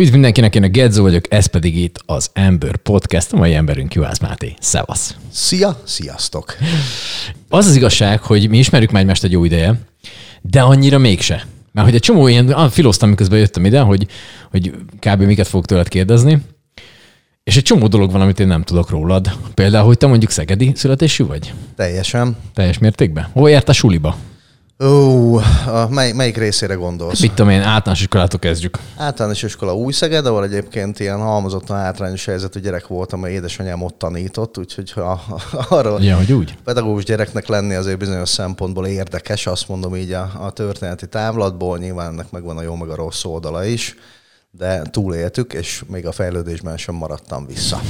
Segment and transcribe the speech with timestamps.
[0.00, 3.94] Üdv mindenkinek, én a Gedzo vagyok, ez pedig itt az Ember Podcast, a mai emberünk
[3.94, 4.54] Juhász Máté.
[4.60, 5.14] Szevasz!
[5.32, 6.56] Szia, sziasztok!
[7.48, 9.80] Az az igazság, hogy mi ismerjük már egymást egy jó ideje,
[10.40, 11.46] de annyira mégse.
[11.72, 14.06] Mert hogy egy csomó ilyen, filoztam, miközben jöttem ide, hogy,
[14.50, 15.22] hogy kb.
[15.22, 16.38] miket fogok tőled kérdezni,
[17.44, 19.36] és egy csomó dolog van, amit én nem tudok rólad.
[19.54, 21.52] Például, hogy te mondjuk szegedi születésű vagy?
[21.76, 22.36] Teljesen.
[22.54, 23.28] Teljes mértékben?
[23.32, 24.16] Hol járt a suliba?
[24.84, 25.36] Ó,
[25.66, 27.20] a mely, melyik részére gondolsz?
[27.20, 28.78] Mit tudom én, általános iskolától kezdjük.
[28.96, 33.98] Általános iskola új Szeged, ahol egyébként ilyen halmozottan hátrányos helyzetű gyerek voltam, mert édesanyám ott
[33.98, 35.20] tanított, úgyhogy ha,
[35.68, 36.54] arról ja, hogy úgy.
[36.64, 42.12] pedagógus gyereknek lenni azért bizonyos szempontból érdekes, azt mondom így a, a történeti távlatból, nyilván
[42.12, 43.94] ennek megvan a jó meg a rossz oldala is,
[44.50, 47.80] de túléltük, és még a fejlődésben sem maradtam vissza.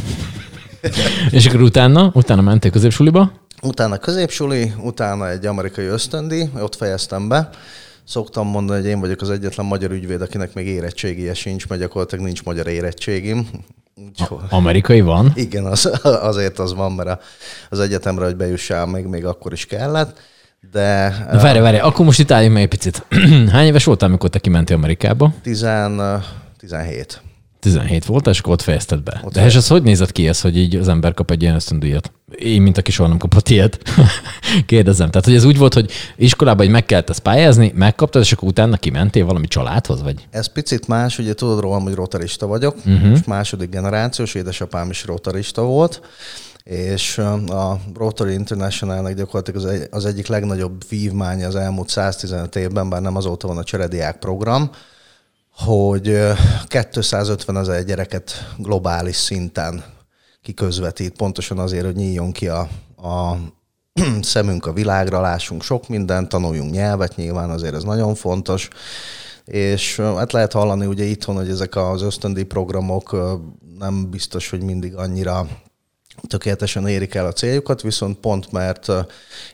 [1.31, 3.33] és akkor utána, utána mentél középsuliba?
[3.63, 7.49] Utána középsuli, utána egy amerikai ösztöndi, ott fejeztem be.
[8.05, 12.25] Szoktam mondani, hogy én vagyok az egyetlen magyar ügyvéd, akinek még érettségie sincs, mert gyakorlatilag
[12.25, 13.49] nincs magyar érettségim.
[14.09, 14.39] Úgyhogy...
[14.49, 15.33] Amerikai van?
[15.35, 15.91] Igen, az,
[16.31, 17.23] azért az van, mert
[17.71, 20.19] az egyetemre, hogy bejussál, még, még akkor is kellett.
[20.73, 21.09] De...
[21.33, 23.07] Na, várj, várj, akkor most itt álljunk meg egy picit.
[23.53, 25.35] Hány éves voltál, amikor te kimentél Amerikába?
[25.43, 25.67] 10,
[26.59, 27.21] 17.
[27.61, 29.21] 17 volt, és akkor ott fejezted be.
[29.25, 31.55] Ott De és ez hogy nézett ki ez, hogy így az ember kap egy ilyen
[31.55, 32.13] ösztöndíjat?
[32.39, 33.79] Én, mint aki soha nem kapott ilyet,
[34.67, 35.11] kérdezem.
[35.11, 38.49] Tehát, hogy ez úgy volt, hogy iskolában hogy meg kellett ezt pályázni, megkaptad, és akkor
[38.49, 40.27] utána kimentél valami családhoz, vagy?
[40.31, 43.09] Ez picit más, ugye tudod rólam, hogy rotarista vagyok, uh-huh.
[43.09, 46.01] most második generációs, édesapám is rotarista volt,
[46.65, 52.89] és a Rotary International-nek gyakorlatilag az, egy, az egyik legnagyobb vívmánya az elmúlt 115 évben,
[52.89, 54.71] bár nem azóta van a cserediák program,
[55.65, 56.19] hogy
[56.67, 59.85] 250 ezer gyereket globális szinten
[60.43, 63.37] kiközvetít, pontosan azért, hogy nyíljon ki a, a
[64.23, 68.69] szemünk a világra, lássunk sok mindent, tanuljunk nyelvet, nyilván azért ez nagyon fontos,
[69.45, 73.17] és hát lehet hallani ugye itthon, hogy ezek az ösztöndi programok
[73.79, 75.47] nem biztos, hogy mindig annyira
[76.27, 78.89] tökéletesen érik el a céljukat, viszont pont mert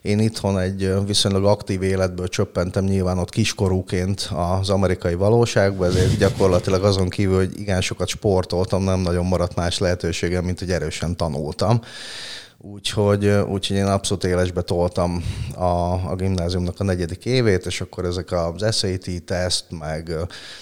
[0.02, 4.30] én itthon egy viszonylag aktív életből csöppentem nyilván ott kiskorúként
[4.60, 9.78] az amerikai valóságba, ezért gyakorlatilag azon kívül, hogy igen sokat sportoltam, nem nagyon maradt más
[9.78, 11.80] lehetőségem, mint hogy erősen tanultam.
[12.72, 18.32] Úgyhogy, úgyhogy én abszolút élesbe toltam a, a gimnáziumnak a negyedik évét, és akkor ezek
[18.32, 20.12] az SAT teszt, meg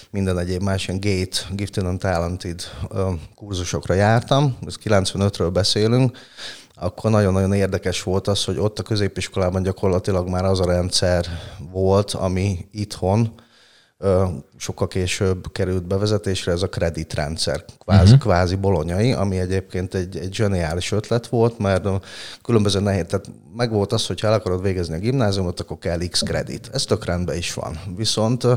[0.09, 2.61] minden egyéb más ilyen GATE, Gifted and Talented
[3.35, 6.17] kurzusokra jártam, ez 95-ről beszélünk,
[6.75, 11.25] akkor nagyon-nagyon érdekes volt az, hogy ott a középiskolában gyakorlatilag már az a rendszer
[11.71, 13.33] volt, ami itthon
[14.57, 18.19] sokkal később került bevezetésre, ez a kreditrendszer, kvázi, uh-huh.
[18.19, 21.87] kvázi bolonyai, ami egyébként egy, egy zseniális ötlet volt, mert
[22.43, 26.07] különböző nehéz, tehát meg volt az, hogy ha el akarod végezni a gimnáziumot, akkor kell
[26.09, 26.69] X kredit.
[26.73, 27.79] Ez tök rendben is van.
[27.95, 28.47] Viszont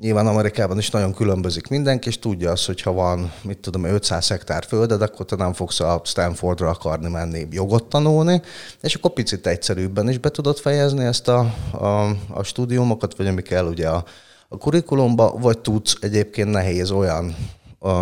[0.00, 4.28] Nyilván Amerikában is nagyon különbözik mindenki, és tudja azt, hogy ha van, mit tudom, 500
[4.28, 8.42] hektár földed, akkor te nem fogsz a Stanfordra akarni menni jogot tanulni,
[8.80, 13.42] és akkor picit egyszerűbben is be tudod fejezni ezt a, a, a stúdiumokat, vagy ami
[13.42, 14.04] kell ugye a,
[14.52, 17.36] a kurikulumba, vagy tudsz egyébként nehéz olyan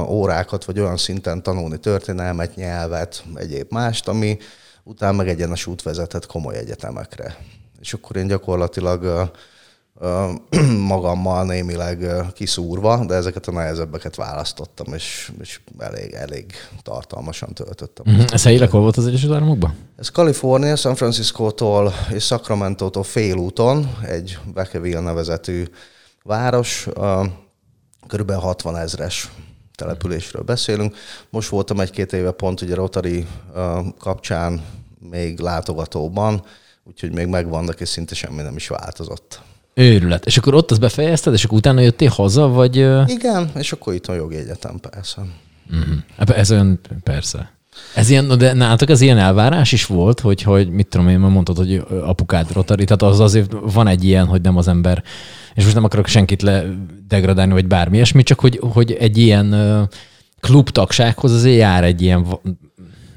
[0.09, 4.39] órákat, vagy olyan szinten tanulni történelmet, nyelvet, egyéb mást, ami
[4.85, 7.37] utána meg egyenes út vezethet komoly egyetemekre.
[7.81, 9.31] És akkor én gyakorlatilag
[10.95, 18.13] magammal némileg kiszúrva, de ezeket a nehezebbeket választottam, és, és elég, elég tartalmasan töltöttem.
[18.13, 18.25] Uh-huh.
[18.33, 19.77] Ez helyileg hol volt az Egyesült Államokban?
[19.97, 25.65] Ez Kalifornia, San Francisco-tól és Sacramento-tól félúton, egy Vacaville nevezetű
[26.29, 26.89] város,
[28.07, 28.33] kb.
[28.33, 29.31] 60 ezres
[29.75, 30.97] településről beszélünk.
[31.31, 33.27] Most voltam egy-két éve pont ugye Rotary
[33.99, 34.61] kapcsán
[35.11, 36.43] még látogatóban,
[36.85, 39.41] úgyhogy még megvannak, és szinte semmi nem is változott.
[39.75, 40.27] Őrület.
[40.27, 42.77] És akkor ott azt befejezted, és akkor utána jöttél haza, vagy...
[43.07, 45.23] Igen, és akkor itt a jogi egyetem, persze.
[45.71, 46.39] Uh-huh.
[46.39, 47.53] Ez olyan, persze.
[47.95, 51.57] Ez ilyen, de nálatok ez ilyen elvárás is volt, hogy, hogy mit tudom én, mondtad,
[51.57, 55.03] hogy apukád rotari, tehát az azért van egy ilyen, hogy nem az ember,
[55.59, 56.65] és most nem akarok senkit le
[57.09, 59.89] degradálni, vagy bármi ilyesmi, csak hogy, hogy egy ilyen
[60.41, 62.27] klubtagsághoz azért jár egy ilyen,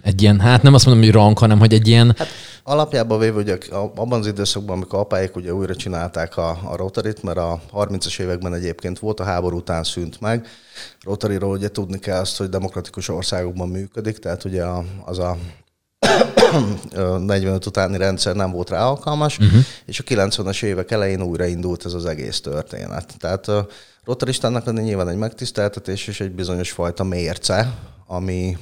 [0.02, 2.14] egy ilyen, hát nem azt mondom, hogy rank, hanem hogy egy ilyen...
[2.18, 2.28] Hát
[2.64, 7.38] alapjában véve, ugye abban az időszakban, amikor apáik ugye újra csinálták a, a Rotarit, mert
[7.38, 10.48] a 30-as években egyébként volt, a háború után szűnt meg.
[11.04, 14.64] Rotariról ugye tudni kell azt, hogy demokratikus országokban működik, tehát ugye
[15.06, 15.38] az a
[17.20, 19.62] 45 utáni rendszer nem volt rá alkalmas, uh-huh.
[19.86, 23.14] és a 90-es évek elején újraindult ez az egész történet.
[23.20, 23.68] Tehát a
[24.04, 27.74] rotaristának lenni nyilván egy megtiszteltetés és egy bizonyos fajta mérce,
[28.08, 28.58] ami,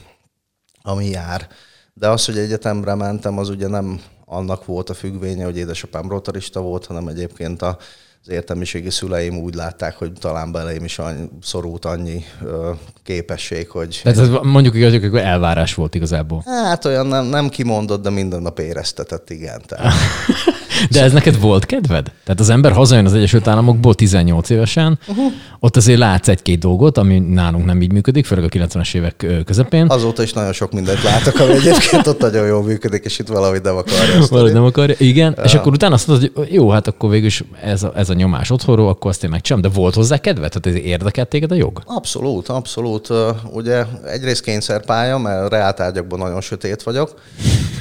[0.81, 1.47] ami jár.
[1.93, 6.61] De az, hogy egyetemre mentem, az ugye nem annak volt a függvénye, hogy édesapám rotarista
[6.61, 7.77] volt, hanem egyébként a
[8.25, 12.71] az értelmiségi szüleim úgy látták, hogy talán belém is annyi, szorult annyi ö,
[13.03, 13.99] képesség, hogy...
[14.03, 16.43] Tehát ez mondjuk hogy hogy elvárás volt igazából.
[16.45, 19.61] Hát olyan nem, nem kimondott, de minden nap éreztetett, igen.
[19.65, 19.93] Tehát.
[20.89, 22.11] De ez neked volt kedved?
[22.23, 25.25] Tehát az ember hazajön az Egyesült Államokból 18 évesen, uh-huh.
[25.59, 29.85] ott azért látsz egy-két dolgot, ami nálunk nem így működik, főleg a 90-es évek közepén.
[29.89, 33.61] Azóta is nagyon sok mindent látok, ami egyébként ott nagyon jól működik, és itt valahogy
[33.61, 34.25] nem akarja.
[34.29, 35.33] Valahogy nem akarja, igen.
[35.37, 35.43] Ja.
[35.43, 38.13] És akkor utána azt mondod, hogy jó, hát akkor végül is ez a, ez a
[38.19, 39.71] nyomás otthonról, akkor azt én megcsinálom.
[39.71, 40.51] De volt hozzá kedved?
[40.51, 41.81] Tehát ez érdekelt téged a jog?
[41.85, 43.07] Abszolút, abszolút.
[43.51, 47.21] Ugye egyrészt kényszerpálya, mert reáltárgyakban nagyon sötét vagyok,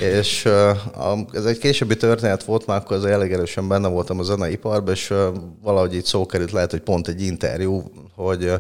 [0.01, 0.45] és
[1.33, 5.15] ez egy későbbi történet volt, már akkor az elég erősen benne voltam a zeneiparban, és
[5.63, 7.83] valahogy így szó került, lehet, hogy pont egy interjú,
[8.15, 8.53] hogy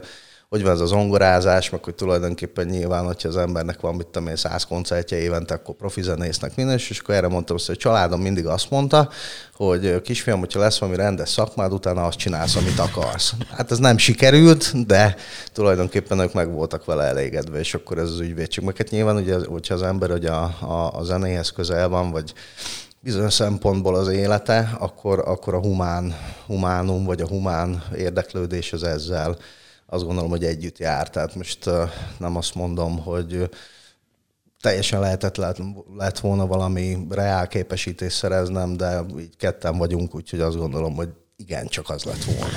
[0.49, 4.29] hogy van ez az zongorázás, meg hogy tulajdonképpen nyilván, hogyha az embernek van, mit tudom
[4.29, 8.21] én, száz koncertje évente, akkor profi zenésznek minden, és akkor erre mondtam hogy a családom
[8.21, 9.09] mindig azt mondta,
[9.55, 13.33] hogy kisfiam, hogyha lesz valami rendes szakmád, utána azt csinálsz, amit akarsz.
[13.56, 15.17] Hát ez nem sikerült, de
[15.53, 18.65] tulajdonképpen ők meg voltak vele elégedve, és akkor ez az ügyvédség.
[18.65, 22.33] Meg hát nyilván, ugye, hogyha az ember hogy a, a, a zenéhez közel van, vagy
[23.01, 26.17] bizonyos szempontból az élete, akkor, akkor a humán,
[26.47, 29.37] humánum, vagy a humán érdeklődés az ezzel
[29.90, 31.11] azt gondolom, hogy együtt jár.
[31.11, 31.70] Tehát most
[32.19, 33.49] nem azt mondom, hogy
[34.61, 35.37] teljesen lehetett
[35.96, 41.67] lett, volna valami reál képesítés szereznem, de így ketten vagyunk, úgyhogy azt gondolom, hogy igen,
[41.67, 42.55] csak az lett volna.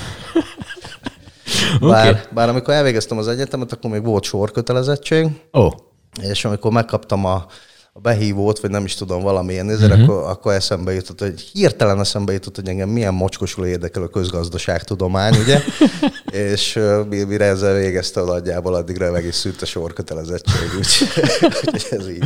[1.80, 2.22] Bár, okay.
[2.34, 5.26] bár amikor elvégeztem az egyetemet, akkor még volt sorkötelezettség.
[5.50, 5.72] Oh.
[6.20, 7.46] És amikor megkaptam a
[7.94, 10.08] a behívót, vagy nem is tudom, valamilyen nézőre, uh-huh.
[10.08, 10.10] Mhm.
[10.10, 15.34] akkor, akkor eszembe jutott, hogy hirtelen eszembe jutott, hogy engem milyen mocskosul érdekel a közgazdaságtudomány,
[15.36, 15.60] ugye?
[16.52, 22.08] és uh, mire ezzel végezte a nagyjából, addigra meg is szűrt a sorkötelezettség, úgyhogy ez
[22.08, 22.24] így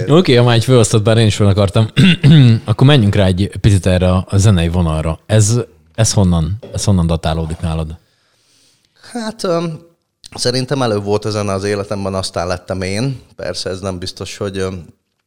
[0.00, 1.90] Oké, okay, ha már egy felosztott, bár én is fel akartam,
[2.64, 5.18] akkor menjünk rá egy picit erre a zenei vonalra.
[5.26, 5.54] Ez,
[5.94, 7.96] ez honnan, ez honnan datálódik nálad?
[9.12, 9.92] Hát um,
[10.34, 13.20] Szerintem előbb volt ezen az életemben, aztán lettem én.
[13.36, 14.66] Persze ez nem biztos, hogy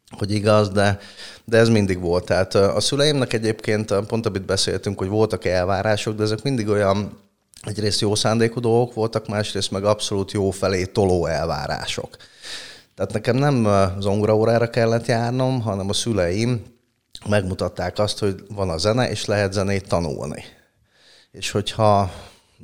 [0.09, 0.99] hogy igaz, de,
[1.45, 2.25] de ez mindig volt.
[2.25, 7.19] Tehát a szüleimnek egyébként, pont amit beszéltünk, hogy voltak elvárások, de ezek mindig olyan
[7.61, 12.17] egyrészt jó szándékú dolgok voltak, másrészt meg abszolút jó felé toló elvárások.
[12.95, 13.67] Tehát nekem nem
[13.99, 16.65] zongoraórára kellett járnom, hanem a szüleim
[17.29, 20.43] megmutatták azt, hogy van a zene, és lehet zenét tanulni.
[21.31, 22.11] És hogyha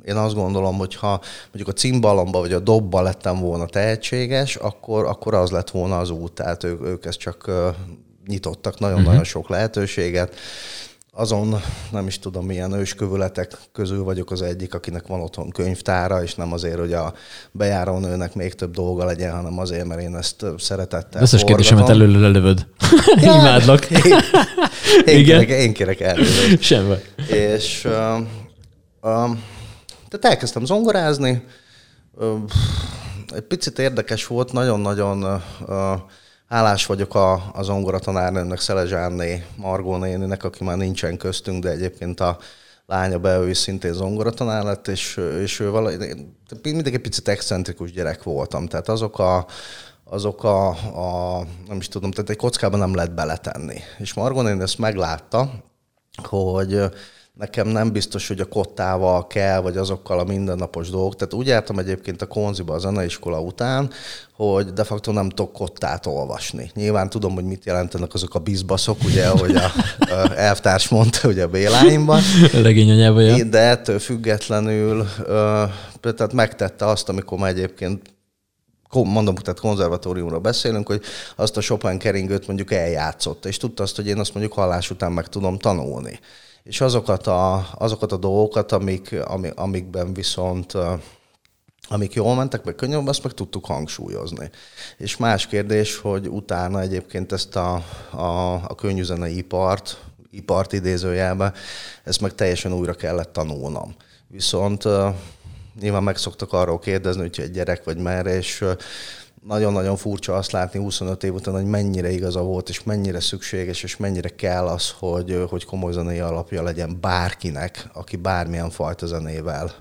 [0.04, 5.04] én azt gondolom, hogy ha mondjuk a cimbalomba vagy a dobba lettem volna tehetséges, akkor,
[5.04, 6.32] akkor az lett volna az út.
[6.32, 7.50] Tehát ők, ők ezt csak
[8.26, 9.26] nyitottak nagyon-nagyon uh-huh.
[9.26, 10.34] sok lehetőséget.
[11.16, 11.60] Azon
[11.90, 16.52] nem is tudom, milyen őskövületek közül vagyok az egyik, akinek van otthon könyvtára, és nem
[16.52, 17.14] azért, hogy a
[17.52, 22.18] bejáró nőnek még több dolga legyen, hanem azért, mert én ezt szeretettel Összes kérdésemet előle
[22.18, 22.66] lelövöd.
[23.20, 23.90] Imádlak.
[23.90, 24.02] Én,
[25.06, 25.46] én, Igen?
[25.46, 26.56] Kérek, én kérek előle.
[26.60, 26.94] Semmi.
[27.28, 28.18] És uh,
[29.00, 29.36] uh,
[30.18, 31.44] tehát elkezdtem zongorázni,
[33.34, 35.42] egy picit érdekes volt, nagyon-nagyon
[36.48, 42.20] hálás vagyok a, a zongora tanárnőnek, Szelezsánné Margó néninek, aki már nincsen köztünk, de egyébként
[42.20, 42.38] a
[42.86, 46.16] lánya be, ő szintén zongoratanár lett, és, és ő valahogy,
[46.62, 49.46] mindig egy picit excentrikus gyerek voltam, tehát azok a,
[50.04, 53.80] azok a, a, nem is tudom, tehát egy kockában nem lehet beletenni.
[53.98, 55.50] És Margó néni ezt meglátta,
[56.22, 56.82] hogy
[57.34, 61.16] nekem nem biztos, hogy a kottával kell, vagy azokkal a mindennapos dolgok.
[61.16, 63.90] Tehát úgy jártam egyébként a konziba a zeneiskola után,
[64.32, 66.70] hogy de facto nem tudok kottát olvasni.
[66.74, 71.42] Nyilván tudom, hogy mit jelentenek azok a bizbaszok, ugye, ahogy a, a elvtárs mondta, ugye
[71.42, 72.20] a Béláimban.
[72.52, 72.90] Legény
[73.50, 75.08] De ettől függetlenül
[76.00, 78.12] tehát megtette azt, amikor már egyébként
[78.90, 81.02] mondom, tehát konzervatóriumra beszélünk, hogy
[81.36, 85.12] azt a Chopin keringőt mondjuk eljátszott, és tudta azt, hogy én azt mondjuk hallás után
[85.12, 86.20] meg tudom tanulni
[86.64, 90.72] és azokat a, azokat a dolgokat, amik, amik, amikben viszont
[91.88, 94.50] amik jól mentek, meg könnyebb, azt meg tudtuk hangsúlyozni.
[94.96, 97.74] És más kérdés, hogy utána egyébként ezt a,
[98.10, 101.54] a, a könnyűzenei ipart, ipart idézőjelben,
[102.04, 103.94] ezt meg teljesen újra kellett tanulnom.
[104.28, 104.84] Viszont
[105.80, 108.64] nyilván meg szoktak arról kérdezni, hogy egy gyerek vagy merre, és
[109.46, 113.96] nagyon-nagyon furcsa azt látni 25 év után, hogy mennyire igaza volt, és mennyire szükséges, és
[113.96, 119.72] mennyire kell az, hogy, hogy komoly zenei alapja legyen bárkinek, aki bármilyen fajta zenével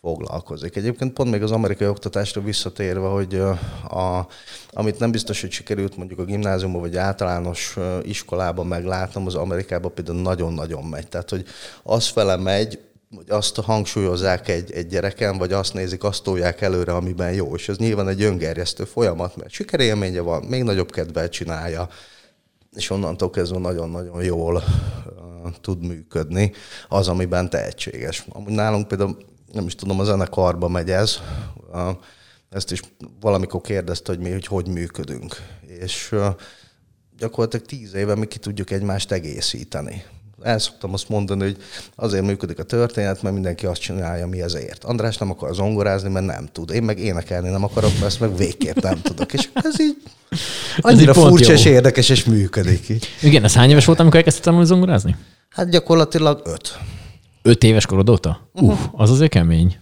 [0.00, 0.76] foglalkozik.
[0.76, 3.34] Egyébként pont még az amerikai oktatásra visszatérve, hogy
[3.88, 4.26] a,
[4.70, 10.20] amit nem biztos, hogy sikerült mondjuk a gimnáziumban vagy általános iskolában meglátnom, az Amerikában például
[10.22, 11.08] nagyon-nagyon megy.
[11.08, 11.44] Tehát, hogy
[11.82, 12.78] az fele megy,
[13.16, 17.54] hogy azt hangsúlyozzák egy, egy gyereken, vagy azt nézik, azt tolják előre, amiben jó.
[17.54, 21.88] És ez nyilván egy öngerjesztő folyamat, mert sikerélménye van, még nagyobb kedvel csinálja,
[22.72, 24.62] és onnantól kezdve nagyon-nagyon jól
[25.60, 26.52] tud működni,
[26.88, 28.26] az, amiben tehetséges.
[28.28, 29.16] Amúgy nálunk például,
[29.52, 31.18] nem is tudom, a zenekarba megy ez,
[32.50, 32.80] ezt is
[33.20, 35.36] valamikor kérdezte, hogy mi, hogy hogy működünk.
[35.66, 36.14] És
[37.18, 40.04] gyakorlatilag tíz éve mi ki tudjuk egymást egészíteni
[40.42, 41.56] el szoktam azt mondani, hogy
[41.96, 44.84] azért működik a történet, mert mindenki azt csinálja, mi ezért.
[44.84, 46.70] András nem akar zongorázni, mert nem tud.
[46.70, 49.32] Én meg énekelni nem akarok, mert ezt meg végképp nem tudok.
[49.32, 49.96] És ez így
[50.80, 52.88] annyira ez furcsa és érdekes, és működik.
[52.88, 53.08] Így.
[53.22, 55.16] Igen, ez hány éves volt, amikor elkezdtem tanulni zongorázni?
[55.48, 56.78] Hát gyakorlatilag öt.
[57.42, 58.48] Öt éves korod óta?
[58.52, 59.76] Uh, uh az azért kemény.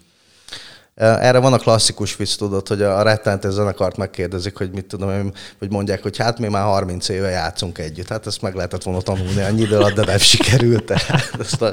[0.95, 5.71] Erre van a klasszikus vicc, tudod, hogy a rettenetes zenekart megkérdezik, hogy mit tudom, hogy
[5.71, 8.09] mondják, hogy hát mi már 30 éve játszunk együtt.
[8.09, 10.85] Hát ezt meg lehetett volna tanulni annyi idő alatt, de nem sikerült.
[10.85, 11.73] Tehát ez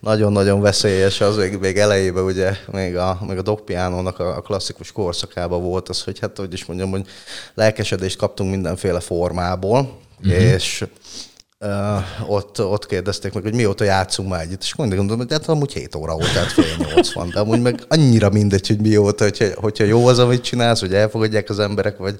[0.00, 1.20] nagyon-nagyon veszélyes.
[1.20, 5.88] Az még, még elejében ugye még a, még a dogpiánónak a, a klasszikus korszakában volt
[5.88, 7.06] az, hogy hát hogy is mondjam, hogy
[7.54, 10.42] lelkesedést kaptunk mindenféle formából, uh-huh.
[10.42, 10.84] és
[11.64, 15.48] Uh, ott, ott kérdezték meg, hogy mióta játszunk már együtt, és mindig gondolom, hogy hát
[15.48, 19.24] amúgy 7 óra volt, tehát fél nyolc van, de amúgy meg annyira mindegy, hogy mióta,
[19.24, 22.16] hogyha, hogyha jó az, amit csinálsz, hogy elfogadják az emberek, vagy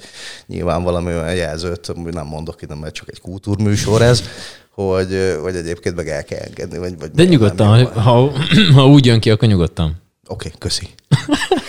[0.47, 4.23] nyilván valami olyan jelzőt, nem mondok ide, mert csak egy kultúrműsor ez,
[4.71, 6.79] hogy, hogy egyébként meg el kell engedni.
[6.79, 8.31] Vagy, vagy de nyugodtan, ha,
[8.75, 10.03] ha úgy jön ki, akkor nyugodtan.
[10.27, 10.89] Oké, okay, köszi.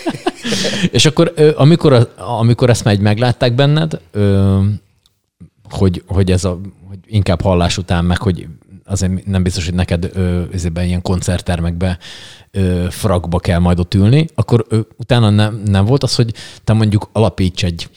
[0.91, 4.00] és akkor, amikor, amikor ezt megy meglátták benned,
[5.70, 6.60] hogy, hogy ez a
[7.07, 8.47] inkább hallás után, meg hogy
[8.85, 10.41] azért nem biztos, hogy neked ö,
[10.75, 11.97] ilyen koncerttermekbe
[12.51, 16.33] ö, frakba kell majd ott ülni, akkor ö, utána nem, nem volt az, hogy
[16.63, 17.89] te mondjuk alapíts egy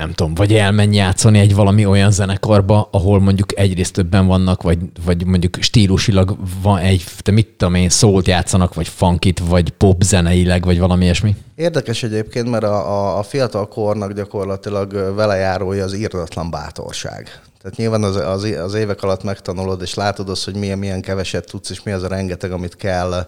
[0.00, 4.78] nem tudom, vagy elmenj játszani egy valami olyan zenekarba, ahol mondjuk egyrészt többen vannak, vagy,
[5.04, 10.02] vagy mondjuk stílusilag van egy, te mit tudom én, szólt játszanak, vagy funkit, vagy pop
[10.02, 11.36] zeneileg, vagy valami ilyesmi?
[11.54, 17.40] Érdekes egyébként, mert a, a, fiatal kornak gyakorlatilag velejárója az írdatlan bátorság.
[17.62, 21.46] Tehát nyilván az, az, az évek alatt megtanulod, és látod azt, hogy milyen, milyen keveset
[21.46, 23.26] tudsz, és mi az a rengeteg, amit kell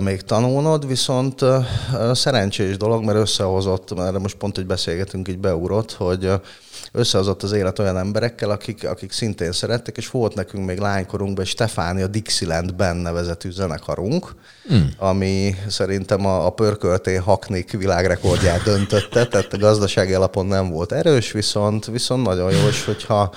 [0.00, 1.44] még tanulnod, viszont
[2.12, 6.30] szerencsés dolog, mert összehozott, mert most pont, hogy beszélgetünk, így beugrott, hogy
[6.92, 11.50] összehozott az élet olyan emberekkel, akik, akik szintén szerettek, és volt nekünk még lánykorunkban egy
[11.50, 14.34] Stefánia Dixieland benne nevezetű zenekarunk,
[14.68, 14.88] hmm.
[14.98, 21.32] ami szerintem a, a pörkölté haknik világrekordját döntötte, tehát a gazdasági alapon nem volt erős,
[21.32, 23.32] viszont, viszont nagyon jó, és hogyha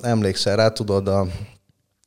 [0.00, 1.26] emlékszel rá, tudod, a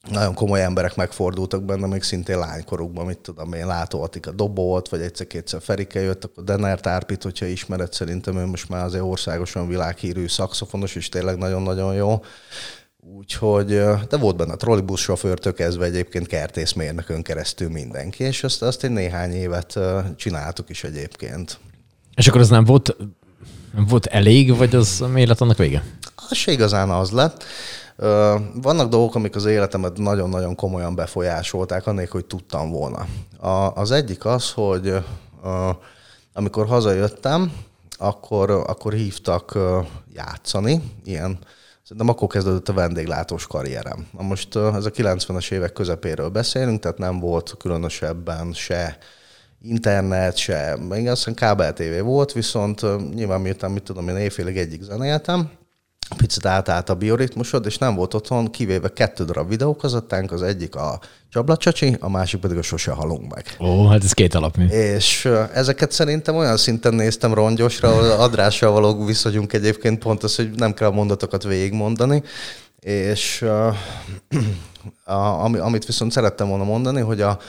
[0.09, 5.01] nagyon komoly emberek megfordultak benne, még szintén lánykorukban, mit tudom én, látogatik a dobót, vagy
[5.01, 10.27] egyszer-kétszer Ferike jött, akkor Denner Tárpit, hogyha ismered, szerintem ő most már azért országosan világhírű
[10.27, 12.23] szakszofonos, és tényleg nagyon-nagyon jó.
[13.17, 13.65] Úgyhogy,
[14.09, 18.91] de volt benne a trollibusz sofőrtől kezdve egyébként kertészmérnökön keresztül mindenki, és azt, azt egy
[18.91, 19.79] néhány évet
[20.15, 21.59] csináltuk is egyébként.
[22.15, 22.95] És akkor az nem volt,
[23.73, 25.83] nem volt elég, vagy az élet annak vége?
[26.15, 27.43] Az se igazán az lett.
[28.61, 33.05] Vannak dolgok, amik az életemet nagyon-nagyon komolyan befolyásolták, annélkül, hogy tudtam volna.
[33.73, 34.93] Az egyik az, hogy
[36.33, 37.51] amikor hazajöttem,
[37.97, 39.57] akkor, akkor hívtak
[40.13, 41.39] játszani, ilyen
[41.89, 44.07] Szerintem akkor kezdődött a vendéglátós karrierem.
[44.17, 48.97] Na most ez a 90-es évek közepéről beszélünk, tehát nem volt különösebben se
[49.61, 52.81] internet, se, még azt hiszem kábel TV volt, viszont
[53.13, 55.51] nyilván miután, mit tudom, én éjfélig egyik zenéltem,
[56.17, 60.99] picit átállt a bioritmusod, és nem volt otthon, kivéve kettő darab videókazattánk, az egyik a
[61.29, 63.55] Csablacsacsi, a másik pedig a Sose halunk meg.
[63.59, 64.65] Ó, hát ez két alapmű.
[64.65, 70.49] És ezeket szerintem olyan szinten néztem rongyosra, ahol adrással való viszonyunk egyébként pont az, hogy
[70.51, 72.23] nem kell a mondatokat végigmondani,
[72.79, 73.75] és uh,
[75.15, 77.39] a, amit viszont szerettem volna mondani, hogy a,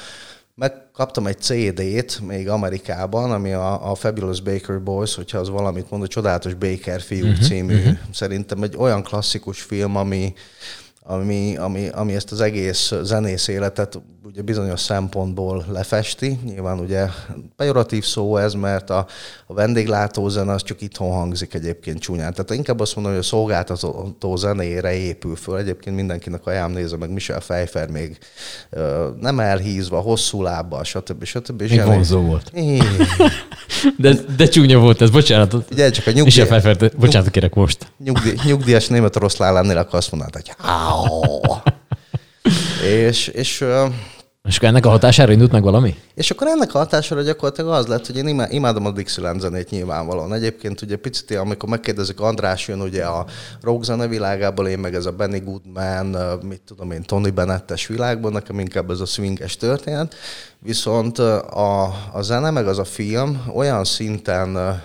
[0.61, 6.02] megkaptam egy CD-t még Amerikában, ami a, a Fabulous Baker Boys, hogyha az valamit mond,
[6.02, 7.99] a Csodálatos Baker fiúk uh-huh, című, uh-huh.
[8.12, 10.33] szerintem egy olyan klasszikus film, ami,
[11.02, 16.38] ami, ami, ami ezt az egész zenész életet ugye bizonyos szempontból lefesti.
[16.45, 17.07] Nyilván ugye
[17.57, 19.07] pejoratív szó ez, mert a,
[19.47, 22.33] a vendéglátó zene az csak itthon hangzik egyébként csúnyán.
[22.33, 25.57] Tehát inkább azt mondom, hogy a szolgáltató zenére épül föl.
[25.57, 28.19] Egyébként mindenkinek ajánlom nézze meg Michel Pfeiffer még
[29.21, 31.25] nem elhízva, hosszú lábbal, stb.
[31.25, 31.61] stb.
[31.61, 32.50] Még vonzó volt.
[33.97, 35.55] De, de csúnya volt ez, bocsánat.
[35.71, 36.25] Ugye, csak a nyugdíj...
[36.25, 37.93] Michel Pfeiffer, bocsánat kérek most.
[38.05, 40.55] Nyugdíj, nyugdíjas német oroszlán akkor azt mondanád, hogy
[43.07, 43.65] és, és
[44.49, 45.94] és akkor ennek a hatására indult meg valami?
[46.14, 50.32] És akkor ennek a hatására gyakorlatilag az lett, hogy én imádom a Dixieland zenét nyilvánvalóan.
[50.32, 53.26] Egyébként ugye picit, amikor megkérdezik, András jön ugye a
[53.61, 58.32] rock zene világából, én meg ez a Benny Goodman, mit tudom én, Tony Bennettes világban,
[58.32, 60.14] nekem inkább ez a swinges történet.
[60.59, 64.80] Viszont a, a zene meg az a film olyan szinten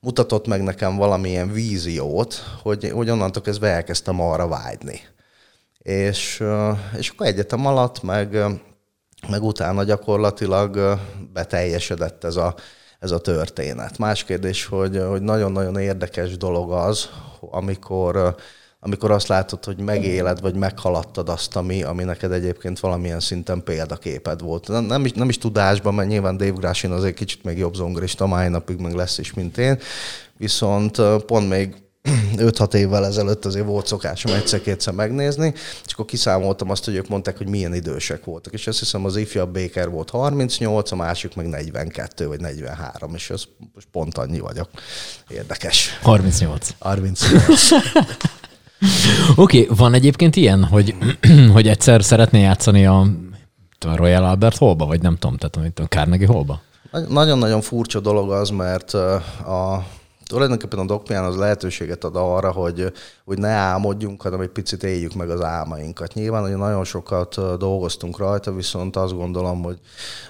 [0.00, 5.00] mutatott meg nekem valamilyen víziót, hogy, hogy onnantól kezdve elkezdtem arra vágyni.
[5.82, 6.44] És,
[6.98, 8.36] és akkor egyetem alatt, meg,
[9.28, 10.98] meg utána gyakorlatilag
[11.32, 12.54] beteljesedett ez a,
[12.98, 13.98] ez a történet.
[13.98, 17.08] Más kérdés, hogy, hogy nagyon-nagyon érdekes dolog az,
[17.40, 18.36] amikor
[18.84, 24.40] amikor azt látod, hogy megéled, vagy meghaladtad azt, ami, ami neked egyébként valamilyen szinten példaképed
[24.40, 24.86] volt.
[24.86, 28.26] Nem, is, nem is tudásban, mert nyilván Dave Grashin az egy kicsit még jobb zongorista,
[28.26, 29.78] mai napig meg lesz is, mint én.
[30.36, 31.74] Viszont pont még
[32.36, 35.54] 5-6 évvel ezelőtt azért volt szokásom egyszer-kétszer megnézni,
[35.86, 38.52] és akkor kiszámoltam azt, hogy ők mondták, hogy milyen idősek voltak.
[38.52, 43.30] És azt hiszem az ifjabb Baker volt 38, a másik meg 42 vagy 43, és
[43.30, 43.44] az
[43.74, 44.68] most pont annyi vagyok.
[45.28, 45.98] Érdekes.
[46.02, 46.68] 38.
[46.78, 47.22] 38.
[49.36, 50.94] Oké, okay, van egyébként ilyen, hogy,
[51.52, 53.00] hogy egyszer szeretné játszani a,
[53.86, 56.60] a Royal Albert Hallba, vagy nem tudom, tehát a Carnegie Hallba?
[57.08, 59.86] Nagyon-nagyon furcsa dolog az, mert a
[60.32, 62.92] tulajdonképpen a dokmián az lehetőséget ad arra, hogy,
[63.24, 66.14] hogy ne álmodjunk, hanem egy picit éljük meg az álmainkat.
[66.14, 69.78] Nyilván, hogy nagyon sokat dolgoztunk rajta, viszont azt gondolom, hogy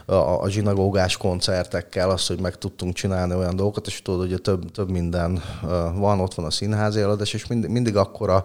[0.06, 4.70] a, a zsinagógás koncertekkel az, hogy meg tudtunk csinálni olyan dolgokat, és tudod, hogy több,
[4.70, 5.42] több minden
[5.94, 8.42] van, ott van a színházi eladás, és mindig, mindig akkora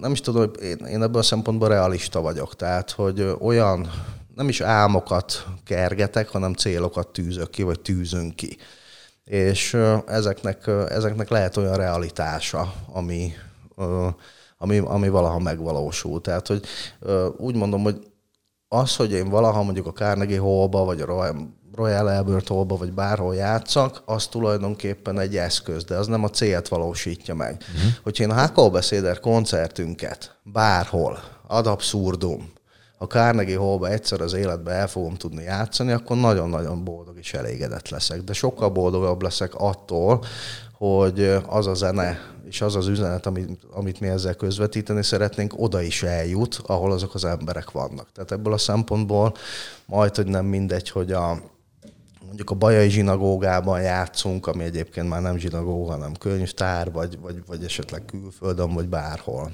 [0.00, 2.56] nem is tudom, hogy én, én ebből a szempontból realista vagyok.
[2.56, 3.90] Tehát, hogy olyan
[4.34, 8.56] nem is álmokat kergetek, hanem célokat tűzök ki, vagy tűzünk ki
[9.28, 13.32] és ezeknek, ezeknek lehet olyan realitása, ami,
[14.58, 16.20] ami, ami valaha megvalósul.
[16.20, 16.64] Tehát, hogy
[17.36, 18.06] úgy mondom, hogy
[18.68, 21.34] az, hogy én valaha mondjuk a Carnegie Hallba, vagy a
[21.74, 26.68] Royal Albert Hallba, vagy bárhol játszak, az tulajdonképpen egy eszköz, de az nem a célt
[26.68, 27.56] valósítja meg.
[27.60, 27.90] Uh-huh.
[28.02, 32.52] Hogyha én a Hákó beszéder koncertünket bárhol, ad abszurdum,
[32.98, 37.88] ha Carnegie Hallba egyszer az életben el fogom tudni játszani, akkor nagyon-nagyon boldog és elégedett
[37.88, 38.22] leszek.
[38.22, 40.24] De sokkal boldogabb leszek attól,
[40.72, 45.80] hogy az a zene és az az üzenet, amit, amit mi ezzel közvetíteni szeretnénk, oda
[45.80, 48.12] is eljut, ahol azok az emberek vannak.
[48.12, 49.34] Tehát ebből a szempontból
[49.86, 51.40] majd, hogy nem mindegy, hogy a,
[52.26, 57.64] mondjuk a Bajai zsinagógában játszunk, ami egyébként már nem zsinagóga, hanem könyvtár, vagy, vagy, vagy
[57.64, 59.52] esetleg külföldön, vagy bárhol.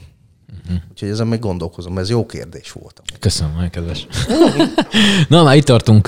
[0.49, 0.83] Uh-huh.
[0.91, 3.03] Úgyhogy ezen még gondolkozom, ez jó kérdés volt.
[3.21, 4.07] Köszönöm, nagyon kedves.
[5.29, 6.07] Na, már itt tartunk.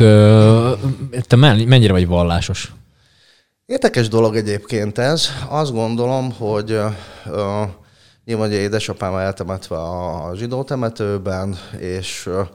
[1.27, 2.73] Te mennyire vagy vallásos?
[3.67, 5.29] Érdekes dolog egyébként ez.
[5.49, 7.69] Azt gondolom, hogy uh,
[8.25, 12.47] nyilván ugye édesapám eltemetve a zsidó temetőben, és uh,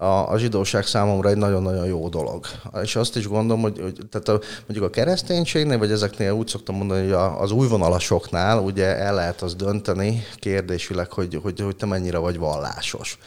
[0.00, 2.46] a, a zsidóság számomra egy nagyon-nagyon jó dolog.
[2.82, 6.76] És azt is gondolom, hogy, hogy tehát a, mondjuk a kereszténységnél, vagy ezeknél úgy szoktam
[6.76, 11.86] mondani, hogy a, az újvonalasoknál ugye el lehet az dönteni kérdésileg, hogy, hogy, hogy te
[11.86, 13.18] mennyire vagy vallásos.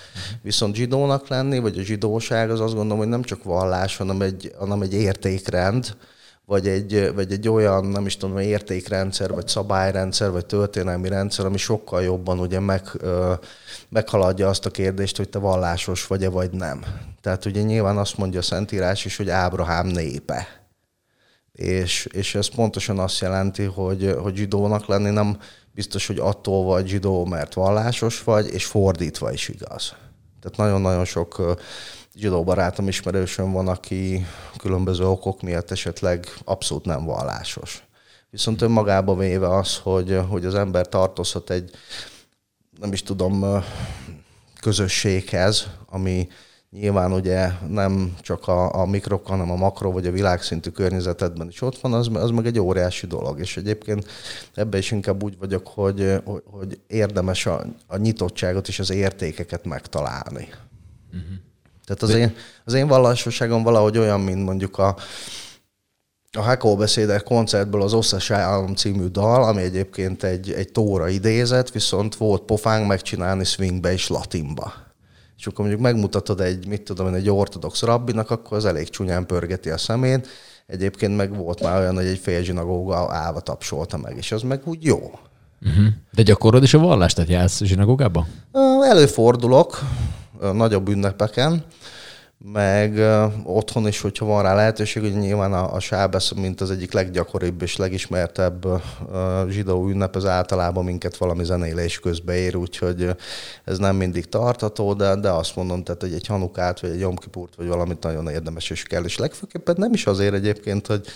[0.42, 4.52] Viszont zsidónak lenni, vagy a zsidóság, az azt gondolom, hogy nem csak vallás, hanem egy,
[4.60, 5.96] hanem egy értékrend,
[6.46, 11.58] vagy egy, vagy egy olyan, nem is tudom, értékrendszer, vagy szabályrendszer, vagy történelmi rendszer, ami
[11.58, 12.82] sokkal jobban ugye meg,
[13.90, 16.84] meghaladja azt a kérdést, hogy te vallásos vagy-e, vagy nem.
[17.22, 20.48] Tehát ugye nyilván azt mondja a Szentírás is, hogy Ábrahám népe.
[21.52, 25.38] És, és ez pontosan azt jelenti, hogy, hogy zsidónak lenni nem
[25.72, 29.94] biztos, hogy attól vagy zsidó, mert vallásos vagy, és fordítva is igaz.
[30.42, 31.56] Tehát nagyon-nagyon sok
[32.16, 34.26] zsidó barátom, ismerősöm van, aki
[34.58, 37.84] különböző okok miatt esetleg abszolút nem vallásos.
[38.30, 41.72] Viszont önmagába véve az, hogy, hogy az ember tartozhat egy,
[42.80, 43.64] nem is tudom,
[44.60, 46.28] közösséghez, ami
[46.70, 51.62] nyilván ugye nem csak a, a mikrok, hanem a makro vagy a világszintű környezetedben is
[51.62, 53.40] ott van, az, az meg egy óriási dolog.
[53.40, 54.08] És egyébként
[54.54, 59.66] ebben is inkább úgy vagyok, hogy, hogy, hogy érdemes a, a nyitottságot és az értékeket
[59.66, 60.50] megtalálni.
[61.08, 61.43] Uh-huh.
[61.86, 64.96] Tehát az, én, az én vallásosságom valahogy olyan, mint mondjuk a,
[66.32, 71.72] a Hakó beszédek koncertből az Oszas Állam című dal, ami egyébként egy, egy tóra idézet,
[71.72, 74.74] viszont volt pofánk megcsinálni swingbe és latinba.
[75.38, 79.70] És akkor mondjuk megmutatod egy, mit tudom egy ortodox rabbinak, akkor az elég csúnyán pörgeti
[79.70, 80.28] a szemét.
[80.68, 84.62] Egyébként meg volt már olyan, hogy egy fél zsinagóga állva tapsolta meg, és az meg
[84.66, 85.20] úgy jó.
[85.62, 85.86] Uh-huh.
[86.12, 88.28] De gyakorod is a vallást, tehát jársz zsinagógába?
[88.90, 89.80] Előfordulok,
[90.40, 91.66] nagyobb ünnepeken,
[92.52, 93.00] meg
[93.44, 97.62] otthon is, hogyha van rá lehetőség, hogy nyilván a, a sábesz, mint az egyik leggyakoribb
[97.62, 98.68] és legismertebb
[99.50, 103.10] zsidó ünnep, az általában minket valami zenélés közbe ér, úgyhogy
[103.64, 107.56] ez nem mindig tartható, de, de azt mondom, tehát, hogy egy hanukát, vagy egy jomkipurt,
[107.56, 111.08] vagy valamit nagyon érdemes és kell, és legfőképpen nem is azért egyébként, hogy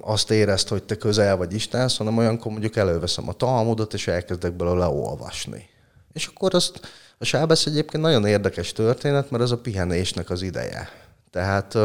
[0.00, 4.52] azt érezt, hogy te közel vagy Istenhez, hanem olyankor mondjuk előveszem a Talmudot, és elkezdek
[4.52, 5.68] belőle olvasni.
[6.12, 6.80] És akkor azt
[7.18, 10.88] a sábesz egyébként nagyon érdekes történet, mert ez a pihenésnek az ideje.
[11.30, 11.78] Tehát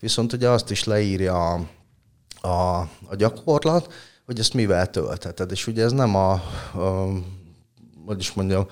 [0.00, 1.60] viszont ugye azt is leírja a,
[2.48, 3.92] a, a gyakorlat,
[4.26, 5.50] hogy ezt mivel töltheted.
[5.50, 7.08] És ugye ez nem a, a
[8.06, 8.66] hogy is mondjam,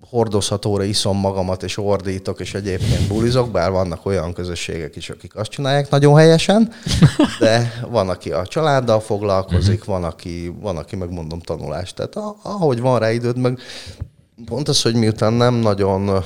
[0.00, 5.50] hordozhatóra iszom magamat, és ordítok, és egyébként bulizok, bár vannak olyan közösségek is, akik azt
[5.50, 6.72] csinálják nagyon helyesen,
[7.38, 11.94] de van, aki a családdal foglalkozik, van, aki, van, aki meg mondom tanulást.
[11.94, 13.60] Tehát ahogy van rá időd, meg
[14.44, 16.22] pont az, hogy miután nem nagyon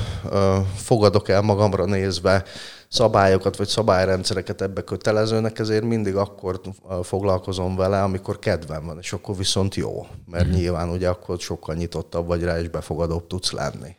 [0.75, 2.45] fogadok el magamra nézve
[2.89, 6.61] szabályokat vagy szabályrendszereket ebbe kötelezőnek, ezért mindig akkor
[7.03, 10.51] foglalkozom vele, amikor kedvem van, és akkor viszont jó, mert mm.
[10.51, 13.97] nyilván ugye akkor sokkal nyitottabb vagy rá, és befogadóbb tudsz lenni.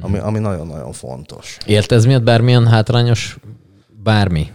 [0.00, 1.58] Ami, ami nagyon-nagyon fontos.
[1.66, 3.38] Élt ez miatt bármilyen hátrányos
[4.02, 4.52] bármi?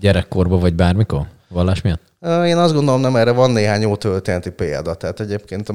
[0.00, 1.26] Gyerekkorban vagy bármikor?
[1.48, 2.02] Vallás miatt?
[2.46, 4.94] Én azt gondolom, nem erre van néhány jó történeti példa.
[4.94, 5.72] Tehát egyébként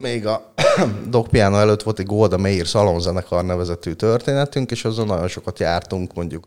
[0.00, 0.52] még a
[1.10, 6.14] Doc Piano előtt volt egy Golda Meir szalonzenekar nevezetű történetünk, és azon nagyon sokat jártunk
[6.14, 6.44] mondjuk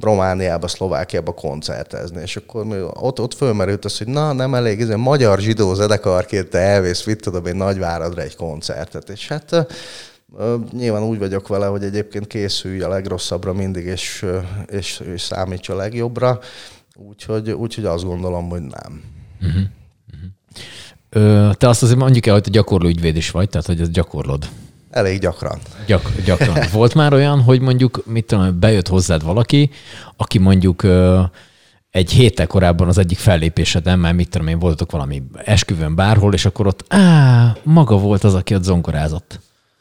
[0.00, 4.96] Romániába, Szlovákiába koncertezni, és akkor ott, ott fölmerült az, hogy na, nem elég, ez egy
[4.96, 9.66] magyar zsidó zenekarként te elvész, mit tudom én, Nagyváradra egy koncertet, és hát
[10.72, 14.26] Nyilván úgy vagyok vele, hogy egyébként készülj a legrosszabbra mindig, és,
[14.66, 16.38] és, és számíts a legjobbra,
[16.94, 19.02] úgyhogy, úgyhogy azt gondolom, hogy nem.
[19.40, 19.62] Uh-huh.
[21.10, 23.90] Ö, te azt azért mondjuk el, hogy te gyakorló ügyvéd is vagy, tehát hogy ezt
[23.90, 24.48] gyakorlod.
[24.90, 25.58] Elég gyakran.
[25.86, 26.66] Gyak, gyakran.
[26.72, 29.70] Volt már olyan, hogy mondjuk, mit tudom, bejött hozzád valaki,
[30.16, 31.22] aki mondjuk ö,
[31.90, 36.44] egy héttel korábban az egyik fellépéseden, mert mit tudom én, voltatok valami esküvőn bárhol, és
[36.44, 39.40] akkor ott, á, maga volt az, aki ott zongorázott.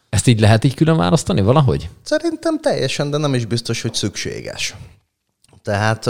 [0.10, 1.90] Ezt így lehet így külön választani valahogy?
[2.04, 4.76] Szerintem teljesen, de nem is biztos, hogy szükséges.
[5.68, 6.10] Tehát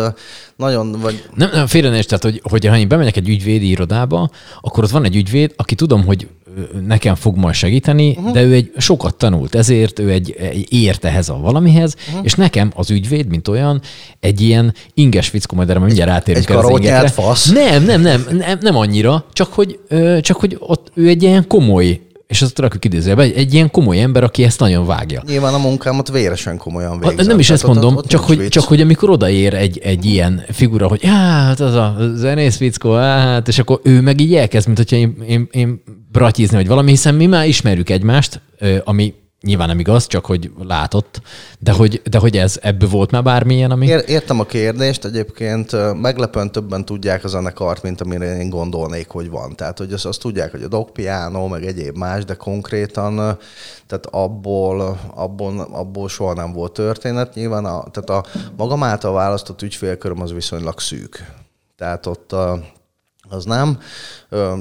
[0.55, 0.91] nagyon...
[1.01, 1.23] Vagy...
[1.35, 4.29] Nem, nem félre ne tehát hogy, hogy ha én bemegyek egy ügyvédi irodába,
[4.61, 6.27] akkor ott van egy ügyvéd, aki tudom, hogy
[6.85, 8.31] nekem fog majd segíteni, uh-huh.
[8.31, 12.25] de ő egy sokat tanult, ezért ő egy, egy ért ehhez a valamihez, uh-huh.
[12.25, 13.81] és nekem az ügyvéd, mint olyan,
[14.19, 17.51] egy ilyen inges fickó, majd erre mindjárt rátérünk egy el az fasz.
[17.51, 19.79] Nem, nem, nem, nem, nem annyira, csak hogy,
[20.21, 24.01] csak hogy ott ő egy ilyen komoly és azt rakjuk idézőjelbe, egy, egy ilyen komoly
[24.01, 25.23] ember, aki ezt nagyon vágja.
[25.27, 27.25] Nyilván a munkámat véresen komolyan végzem.
[27.25, 30.43] Nem is ezt mondom, ott, ott csak, hogy, csak hogy amikor odaér egy, egy ilyen
[30.51, 34.77] figura, hogy hát az a zenész fickó, hát, és akkor ő meg így elkezd, mint
[34.77, 38.41] hogyha én, én, én bratyízni, vagy valami, hiszen mi már ismerjük egymást,
[38.83, 39.13] ami
[39.47, 41.21] Nyilván nem igaz, csak hogy látott,
[41.59, 43.85] de hogy, de hogy ez ebből volt már bármilyen, ami...
[43.87, 49.55] Értem a kérdést, egyébként meglepően többen tudják a zenekart, mint amire én gondolnék, hogy van.
[49.55, 50.91] Tehát, hogy azt, azt tudják, hogy a dog
[51.49, 53.15] meg egyéb más, de konkrétan,
[53.87, 57.33] tehát abból, abból, abból soha nem volt történet.
[57.33, 58.25] Nyilván a, tehát a
[58.57, 61.25] magam által választott ügyfélköröm az viszonylag szűk.
[61.77, 62.59] Tehát ott a,
[63.29, 63.79] az nem.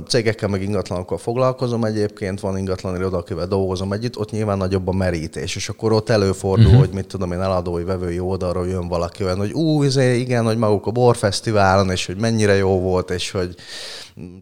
[0.08, 4.92] Cégekkel meg ingatlanokkal foglalkozom egyébként, van ingatlan iroda, akivel dolgozom együtt, ott nyilván nagyobb a
[4.92, 6.80] merítés, és akkor ott előfordul, uh-huh.
[6.80, 10.58] hogy mit tudom én, eladói, vevői oldalról jön valaki olyan, hogy ú, izé, igen, hogy
[10.58, 13.54] maguk a borfesztiválon, és hogy mennyire jó volt, és hogy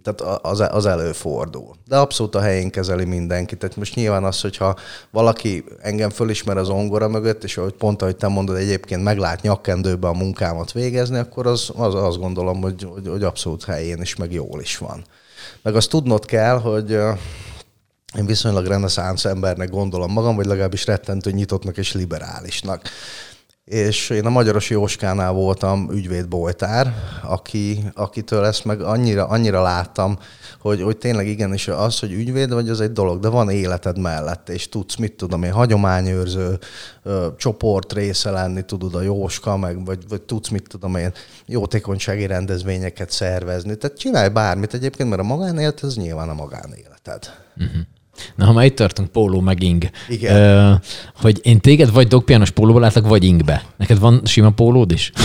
[0.03, 1.75] tehát az, az előfordul.
[1.89, 3.57] De abszolút a helyén kezeli mindenki.
[3.57, 4.77] Tehát most nyilván az, hogyha
[5.11, 10.09] valaki engem fölismer az ongora mögött, és ahogy pont ahogy te mondod, egyébként meglát nyakkendőbe
[10.09, 14.33] a munkámat végezni, akkor az, az azt gondolom, hogy, hogy, hogy abszolút helyén is, meg
[14.33, 15.05] jól is van.
[15.63, 16.91] Meg azt tudnod kell, hogy
[18.19, 22.83] én viszonylag reneszánsz embernek gondolom magam, vagy legalábbis rettentő nyitottnak és liberálisnak
[23.65, 30.19] és én a Magyaros Jóskánál voltam ügyvédboltár, aki, akitől ezt meg annyira, annyira láttam,
[30.61, 34.49] hogy, hogy tényleg igenis az, hogy ügyvéd vagy, az egy dolog, de van életed mellett,
[34.49, 36.59] és tudsz, mit tudom én, hagyományőrző
[37.03, 41.13] ö, csoport része lenni, tudod a Jóska, meg, vagy, vagy tudsz, mit tudom én,
[41.47, 43.77] jótékonysági rendezvényeket szervezni.
[43.77, 47.35] Tehát csinálj bármit egyébként, mert a magánélet, ez nyilván a magánéleted.
[47.57, 47.81] Uh-huh.
[48.37, 49.91] Na, ha már itt tartunk, póló meg ing.
[50.09, 50.37] Igen.
[50.37, 50.73] Ö,
[51.21, 53.65] hogy én téged vagy dogpianos pólóba látlak, vagy ingbe.
[53.77, 55.13] Neked van sima pólód is?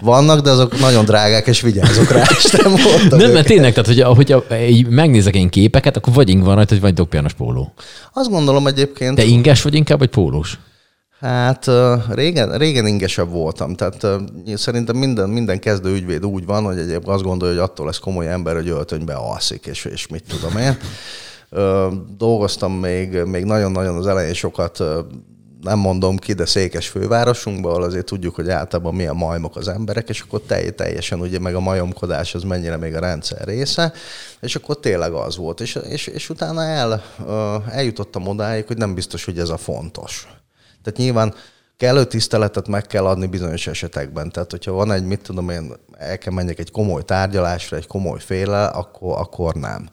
[0.00, 3.86] Vannak, de azok nagyon drágák, és vigyázok rá, és nem mondtam Nem, mert tényleg, tehát
[3.86, 7.72] hogyha, hogyha így megnézek én képeket, akkor vagy ing van rajta, vagy dogpianos póló.
[8.12, 9.16] Azt gondolom egyébként.
[9.16, 10.58] De inges vagy inkább, vagy pólós?
[11.20, 11.70] Hát
[12.08, 14.06] régen, régen ingesebb voltam, tehát
[14.54, 18.28] szerintem minden, minden kezdő ügyvéd úgy van, hogy egyébként azt gondolja, hogy attól lesz komoly
[18.28, 20.76] ember, hogy öltönybe alszik, és, és mit tudom én
[22.16, 24.82] dolgoztam még, még nagyon-nagyon az elején sokat
[25.64, 30.20] nem mondom ki, de székes fővárosunkban, azért tudjuk, hogy általában milyen majmok az emberek, és
[30.20, 30.40] akkor
[30.76, 33.92] teljesen ugye meg a majomkodás az mennyire még a rendszer része,
[34.40, 35.60] és akkor tényleg az volt.
[35.60, 37.02] És, és, és utána el,
[37.70, 40.28] eljutottam odáig, hogy nem biztos, hogy ez a fontos.
[40.82, 41.34] Tehát nyilván
[41.76, 44.30] kellő tiszteletet meg kell adni bizonyos esetekben.
[44.30, 48.18] Tehát, hogyha van egy, mit tudom én, el kell menjek egy komoly tárgyalásra, egy komoly
[48.20, 49.88] féle, akkor, akkor nem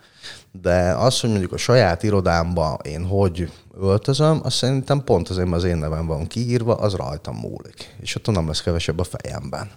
[0.61, 5.63] de az, hogy mondjuk a saját irodámba én hogy öltözöm, azt szerintem pont azért, mert
[5.63, 7.95] az én nevem van kiírva, az rajtam múlik.
[8.01, 9.69] És attól nem lesz kevesebb a fejemben.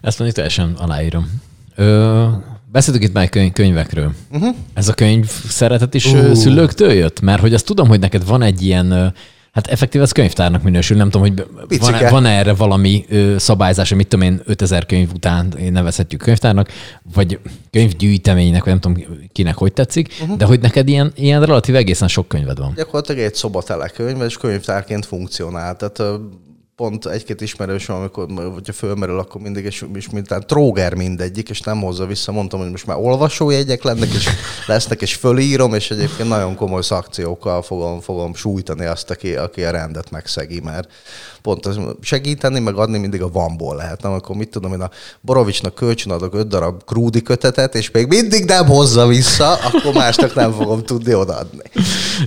[0.00, 1.40] Ezt mondjuk teljesen aláírom.
[1.74, 2.26] Ö,
[2.72, 4.12] Beszéltük itt már könyv, könyvekről.
[4.30, 4.54] Uh-huh.
[4.74, 6.32] Ez a könyv szeretet is uh.
[6.32, 7.20] szülőktől jött?
[7.20, 9.14] Mert hogy azt tudom, hogy neked van egy ilyen
[9.58, 10.96] Hát effektív az könyvtárnak minősül.
[10.96, 11.46] Nem tudom, hogy
[11.78, 16.68] van-e, van erre valami ö, szabályzás, mit tudom én, 5000 könyv után nevezhetjük könyvtárnak,
[17.14, 17.38] vagy
[17.70, 20.36] könyvgyűjteménynek, vagy nem tudom kinek hogy tetszik, uh-huh.
[20.36, 22.72] de hogy neked ilyen, ilyen relatív egészen sok könyved van.
[22.76, 25.76] Gyakorlatilag egy szobatele könyv, és könyvtárként funkcionál.
[25.76, 26.20] Tehát
[26.78, 31.80] pont egy-két ismerősöm, amikor hogyha fölmerül, akkor mindig, és, és mintán tróger mindegyik, és nem
[31.80, 32.32] hozza vissza.
[32.32, 34.28] Mondtam, hogy most már olvasójegyek lennek, és
[34.66, 39.70] lesznek, és fölírom, és egyébként nagyon komoly szakciókkal fogom, fogom sújtani azt, aki, aki a
[39.70, 40.88] rendet megszegi, mert
[41.48, 44.02] pont az segíteni, meg adni mindig a vanból lehet.
[44.02, 48.06] Nem, akkor mit tudom én, a Borovicsnak kölcsön adok öt darab krúdi kötetet, és még
[48.06, 51.62] mindig nem hozza vissza, akkor másnak nem fogom tudni odaadni.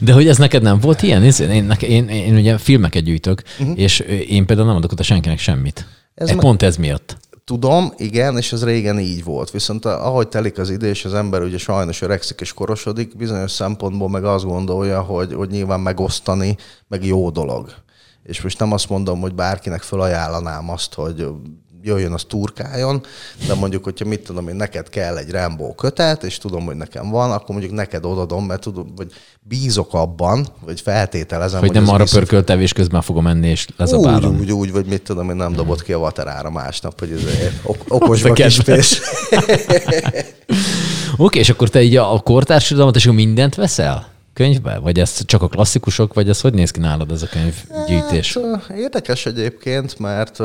[0.02, 1.24] De hogy ez neked nem volt ilyen?
[1.24, 3.80] Én, én, én, én ugye filmeket gyűjtök, uh-huh.
[3.80, 5.86] és én például nem adok oda senkinek semmit.
[6.16, 7.18] Ez e, pont ez miatt.
[7.46, 9.52] Tudom, igen, és ez régen így volt.
[9.52, 14.10] Viszont ahogy telik az idő, és az ember ugye sajnos öregszik és korosodik, bizonyos szempontból
[14.10, 16.58] meg azt gondolja, hogy, hogy nyilván megosztani,
[16.88, 17.74] meg jó dolog.
[18.24, 21.28] És most nem azt mondom, hogy bárkinek felajánlanám azt, hogy
[21.84, 23.04] jöjjön, az turkáljon,
[23.48, 27.10] de mondjuk, hogyha mit tudom én, neked kell egy Rambo kötet, és tudom, hogy nekem
[27.10, 31.94] van, akkor mondjuk neked odadom, mert tudom, vagy bízok abban, vagy feltételezem, hogy, hogy nem
[31.94, 34.34] arra pörkölt tevés közben fogom menni, és lezabálom.
[34.34, 37.22] Úgy, úgy, úgy, vagy mit tudom én, nem dobott ki a vaterára másnap, hogy ez
[37.64, 39.02] ok- okosba kispés.
[41.18, 44.10] Oké, és akkor te így a kortársadalmat, és mindent veszel?
[44.42, 44.78] Könyvbe?
[44.78, 48.38] Vagy ez csak a klasszikusok, vagy ez hogy néz ki nálad ez a könyvgyűjtés?
[48.38, 50.40] Hát, érdekes egyébként, mert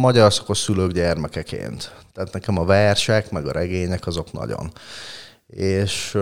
[0.00, 1.92] magyar szakos szülők gyermekeként.
[2.12, 4.72] Tehát nekem a versek, meg a regények azok nagyon.
[5.46, 6.18] És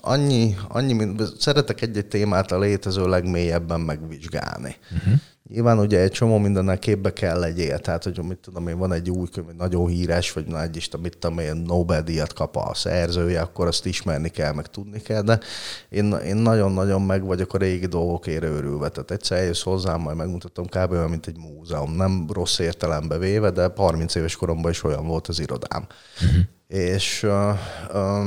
[0.00, 4.76] annyi, annyi szeretek egy-egy témát a létező legmélyebben megvizsgálni.
[4.96, 5.14] Uh-huh.
[5.52, 9.10] Nyilván ugye egy csomó mindennel képbe kell legyél, tehát hogy mit tudom én, van egy
[9.10, 13.66] új könyv, nagyon híres, vagy nagy is, mit tudom én, Nobel-díjat kap a szerzője, akkor
[13.66, 15.40] azt ismerni kell, meg tudni kell, de
[15.88, 18.88] én, én nagyon-nagyon meg vagyok a régi dolgokért őrülve.
[18.88, 20.90] Tehát egyszer eljössz hozzám, majd megmutatom kb.
[20.90, 21.96] olyan, mint egy múzeum.
[21.96, 25.86] Nem rossz értelembe véve, de 30 éves koromban is olyan volt az irodám.
[26.22, 26.42] Uh-huh.
[26.66, 27.58] És uh,
[27.94, 28.26] uh,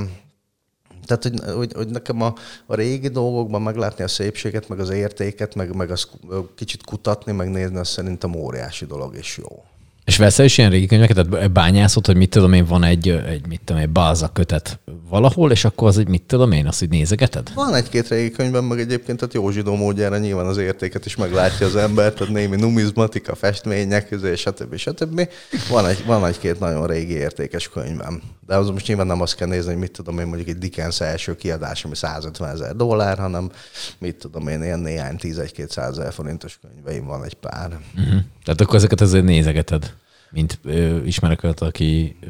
[1.06, 2.34] tehát, hogy, hogy, hogy nekem a,
[2.66, 6.10] a régi dolgokban meglátni a szépséget, meg az értéket, meg, meg azt
[6.56, 9.64] kicsit kutatni, megnézni, az szerintem óriási dolog és jó.
[10.06, 13.48] És veszel is ilyen régi könyveket, tehát bányászod, hogy mit tudom én, van egy, egy
[13.48, 16.90] mit tudom egy bálza kötet valahol, és akkor az egy mit tudom én, azt hogy
[16.90, 17.52] nézegeted?
[17.54, 21.66] Van egy-két régi könyvben, meg egyébként tehát jó zsidó módjára nyilván az értéket is meglátja
[21.66, 24.76] az ember, tehát némi numizmatika, festmények, és stb.
[24.76, 25.30] stb.
[25.70, 28.22] Van, egy, van egy-két nagyon régi értékes könyvem.
[28.48, 31.02] De az most nyilván nem azt kell nézni, hogy mit tudom én, mondjuk egy Dickens
[31.02, 33.52] első kiadás, ami 150 ezer dollár, hanem
[34.00, 37.80] mit tudom én, ilyen néhány 10-1-200 ezer forintos könyveim van egy pár.
[37.98, 38.20] Uh-huh.
[38.44, 39.95] Tehát akkor ezeket azért nézegeted?
[40.32, 42.28] Mint ö, ismerek olyat, aki ö,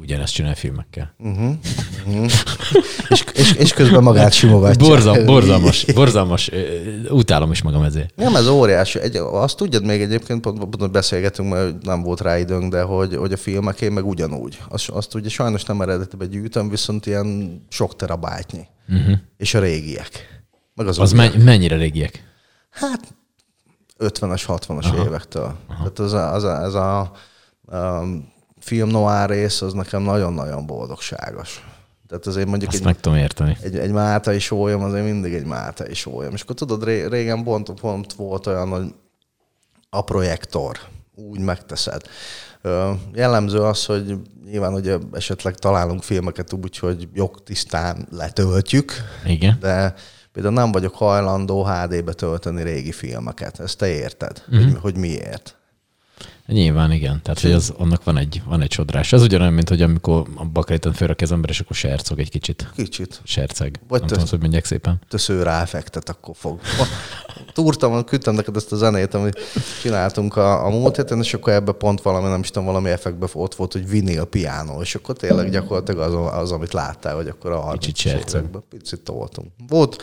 [0.00, 1.14] ugyanezt csinál filmekkel.
[1.18, 1.52] Uh-huh.
[2.06, 2.30] Uh-huh.
[3.08, 4.86] és, és, és közben magát simogatja.
[4.86, 6.50] Borzal, borzalmas, borzalmas.
[7.08, 8.16] Utálom is magam ezért.
[8.16, 9.00] Nem, ez óriási.
[9.00, 13.14] Egy, azt tudjad még egyébként, pont, pont beszélgetünk, mert nem volt rá időnk, de hogy,
[13.16, 14.58] hogy a filmeké meg ugyanúgy.
[14.68, 18.66] Azt, azt ugye sajnos nem eredetibe gyűjtöm, viszont ilyen sok terabájtnyi.
[18.88, 19.18] Uh-huh.
[19.36, 20.42] És a régiek.
[20.74, 21.12] Meg az, az
[21.44, 22.24] mennyire régiek?
[22.70, 23.14] Hát
[23.98, 25.04] 50-es, 60-as Aha.
[25.04, 25.56] évektől.
[25.66, 25.76] Aha.
[25.76, 27.12] Tehát az a, az a, ez a
[27.66, 31.64] um, film noir rész az nekem nagyon-nagyon boldogságos.
[32.08, 33.56] Tehát azért mondjuk Azt egy, meg tudom érteni.
[33.62, 36.34] Egy, egy Máta ólyom, azért mindig egy Máta ólyom.
[36.34, 38.94] És akkor tudod, régen pont, pont volt olyan, hogy
[39.90, 40.78] a projektor,
[41.14, 42.02] úgy megteszed.
[43.12, 48.92] Jellemző az, hogy nyilván ugye esetleg találunk filmeket úgy, hogy jogtisztán letöltjük,
[49.24, 49.56] Igen.
[49.60, 49.94] de
[50.32, 53.60] például nem vagyok hajlandó HD-be tölteni régi filmeket.
[53.60, 54.64] Ezt te érted, uh-huh.
[54.64, 55.56] hogy, hogy miért.
[56.46, 57.20] Nyilván igen.
[57.22, 59.12] Tehát, hogy az, annak van egy, van egy sodrás.
[59.12, 62.70] Ez ugyanolyan, mint hogy amikor a bakarítan fölrak az ember, és akkor sercog egy kicsit.
[62.74, 63.20] Kicsit.
[63.24, 63.80] Serceg.
[63.88, 65.00] Vagy Nem tudom, hogy mondják szépen.
[65.08, 66.60] Tösző ráfektet, akkor fog.
[67.52, 69.38] Túrtam, küldtem neked ezt a zenét, amit
[69.82, 73.28] csináltunk a, a múlt héten, és akkor ebbe pont valami, nem is tudom, valami effektben
[73.32, 77.50] ott volt, hogy vinil piano, és akkor tényleg gyakorlatilag az, az amit láttál, hogy akkor
[77.50, 78.44] a 30 Kicsit serceg.
[78.68, 79.48] Picit toltunk.
[79.68, 80.02] Volt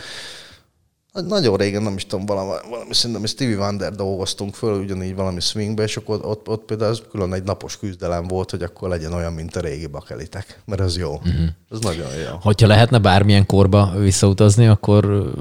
[1.22, 5.84] nagyon régen, nem is tudom, valami, valami szerintem Stevie Wonder dolgoztunk föl, ugyanígy valami swingbe,
[5.84, 9.34] és akkor ott, ott például az külön egy napos küzdelem volt, hogy akkor legyen olyan,
[9.34, 11.14] mint a régi bakelitek, mert az jó.
[11.14, 11.48] Uh-huh.
[11.72, 12.38] Ez nagyon jó.
[12.42, 15.32] Hogyha lehetne bármilyen korba visszautazni, akkor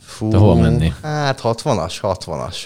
[0.00, 0.92] Fú, te hol menni?
[1.02, 2.56] Hát 60-as, 60-as.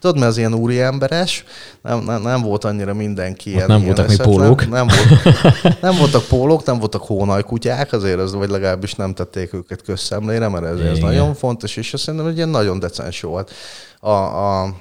[0.00, 1.44] Tudod, mert az ilyen úriemberes,
[1.82, 3.66] nem, nem, nem volt annyira mindenki ilyen.
[3.66, 4.68] Nem voltak még pólók.
[4.68, 9.82] Nem, volt, nem voltak pólók, nem voltak hónajkutyák, azért az, vagy legalábbis nem tették őket
[9.82, 13.52] közszemlére, mert ez, ez nagyon fontos, és azt szerintem, hogy ilyen nagyon decens volt.
[14.00, 14.74] A, a,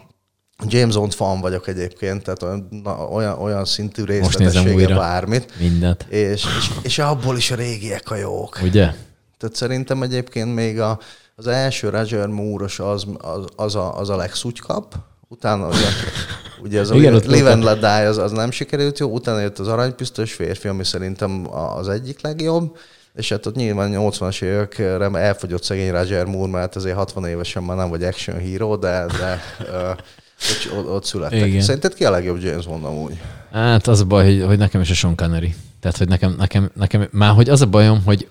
[0.65, 2.69] James Bond fan vagyok egyébként, tehát olyan,
[3.11, 5.59] olyan, olyan szintű részletessége bármit.
[5.59, 6.05] Mindent.
[6.09, 8.59] És, és, és abból is a régiek a jók.
[8.63, 8.93] Ugye?
[9.37, 10.99] Tehát szerintem egyébként még a,
[11.39, 14.95] az első Roger moore az, az, az, a, az a legszutykap,
[15.27, 15.87] utána ugye,
[16.63, 19.59] ugye az Igen, a Live and Let Die az, az nem sikerült jó, utána jött
[19.59, 22.77] az Aranypisztos férfi, ami szerintem az egyik legjobb,
[23.13, 27.77] és hát ott nyilván 80-as évekre elfogyott szegény Roger Moore, mert azért 60 évesen már
[27.77, 31.47] nem vagy action hero, de, de uh, ott, ott születtek.
[31.47, 31.61] Igen.
[31.61, 33.21] Szerinted ki a legjobb James Bond amúgy?
[33.51, 35.55] Hát az a baj, hogy, hogy nekem is a Sean Connery.
[35.79, 38.27] Tehát, hogy nekem, nekem, nekem, már hogy az a bajom, hogy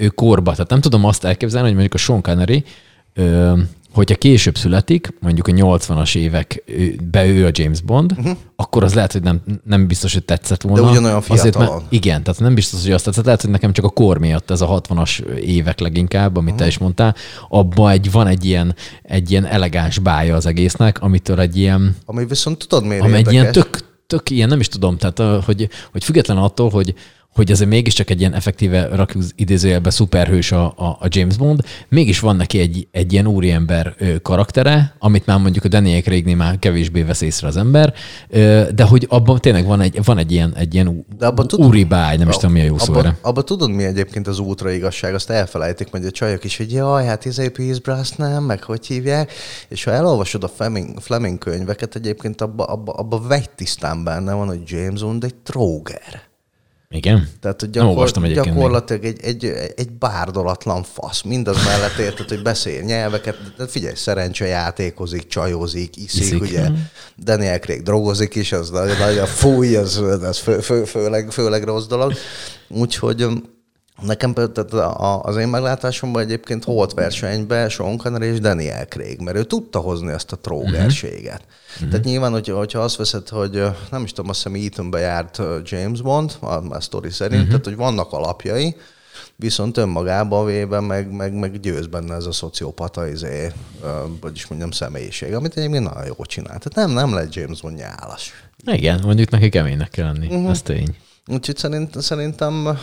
[0.00, 2.64] ő korba, tehát nem tudom azt elképzelni, hogy mondjuk a Sean Connery
[3.14, 3.52] ö,
[3.92, 6.62] hogyha később születik, mondjuk a 80-as évek
[7.10, 8.36] be ő a James Bond, uh-huh.
[8.56, 10.82] akkor az lehet, hogy nem, nem biztos, hogy tetszett volna.
[10.82, 11.40] De ugyanolyan fiatalon.
[11.40, 13.24] Azért, mert, igen, tehát nem biztos, hogy azt tetszett.
[13.24, 16.58] Lehet, hogy nekem csak a kor miatt ez a 60-as évek leginkább, amit uh-huh.
[16.58, 17.14] te is mondtál,
[17.48, 21.96] abban egy, van egy ilyen, egy ilyen elegáns bája az egésznek, amitől egy ilyen...
[22.04, 25.68] Ami viszont tudod miért Ami egy ilyen tök, tök ilyen, nem is tudom, tehát hogy,
[25.92, 26.94] hogy független attól, hogy,
[27.34, 32.20] hogy ez mégiscsak egy ilyen effektíve rakjuk idézőjelbe szuperhős a, a, a James Bond, mégis
[32.20, 37.02] van neki egy, egy ilyen úriember karaktere, amit már mondjuk a Daniel craig már kevésbé
[37.02, 37.94] vesz észre az ember,
[38.74, 42.16] de hogy abban tényleg van egy, van egy ilyen, egy ilyen de abba úri báj,
[42.16, 45.14] nem is tudom mi a jó szó abba, abba tudod mi egyébként az útra igazság,
[45.14, 49.32] azt elfelejtik, hogy a csajok is, hogy jaj, hát izé Brass nem, meg hogy hívják,
[49.68, 54.46] és ha elolvasod a Fleming, Fleming könyveket, egyébként abba, abba, abba vegy tisztán benne van,
[54.46, 56.29] hogy James Bond egy tróger.
[56.94, 57.28] Igen?
[57.40, 59.44] Tehát hogy gyakor- gyakorlatilag egy, egy,
[59.76, 61.22] egy bárdolatlan fasz.
[61.22, 63.94] Mindaz mellett érted, hogy beszél nyelveket, de figyelj,
[64.38, 66.40] játékozik, csajozik, iszik, iszik.
[66.40, 66.70] ugye.
[66.70, 66.74] Mm.
[67.18, 72.12] Daniel Craig drogozik is, az nagyon fúj, az, az fő, fő, főleg, főleg rossz dolog.
[72.68, 73.26] Úgyhogy
[74.02, 74.72] Nekem tehát
[75.22, 80.12] az én meglátásom egyébként volt versenyben Sean Connery és Daniel Craig, mert ő tudta hozni
[80.12, 81.42] ezt a trógerséget.
[81.74, 81.88] Uh-huh.
[81.88, 86.02] Tehát nyilván, hogyha, hogyha azt veszed, hogy nem is tudom, azt hiszem Eatonbe járt James
[86.02, 87.48] Bond, a, a sztori szerint, uh-huh.
[87.48, 88.76] tehát hogy vannak alapjai,
[89.36, 93.52] viszont önmagában véve meg, meg, meg győz benne ez a szociopata, izé,
[94.20, 96.58] vagyis mondjam, személyiség, amit egyébként nagyon jól csinál.
[96.58, 98.32] Tehát nem, nem lett James Bond nyálas.
[98.64, 100.50] Igen, mondjuk neki keménynek kell lenni, uh-huh.
[100.50, 100.96] ez tény.
[101.26, 102.78] Úgyhogy szerint, szerintem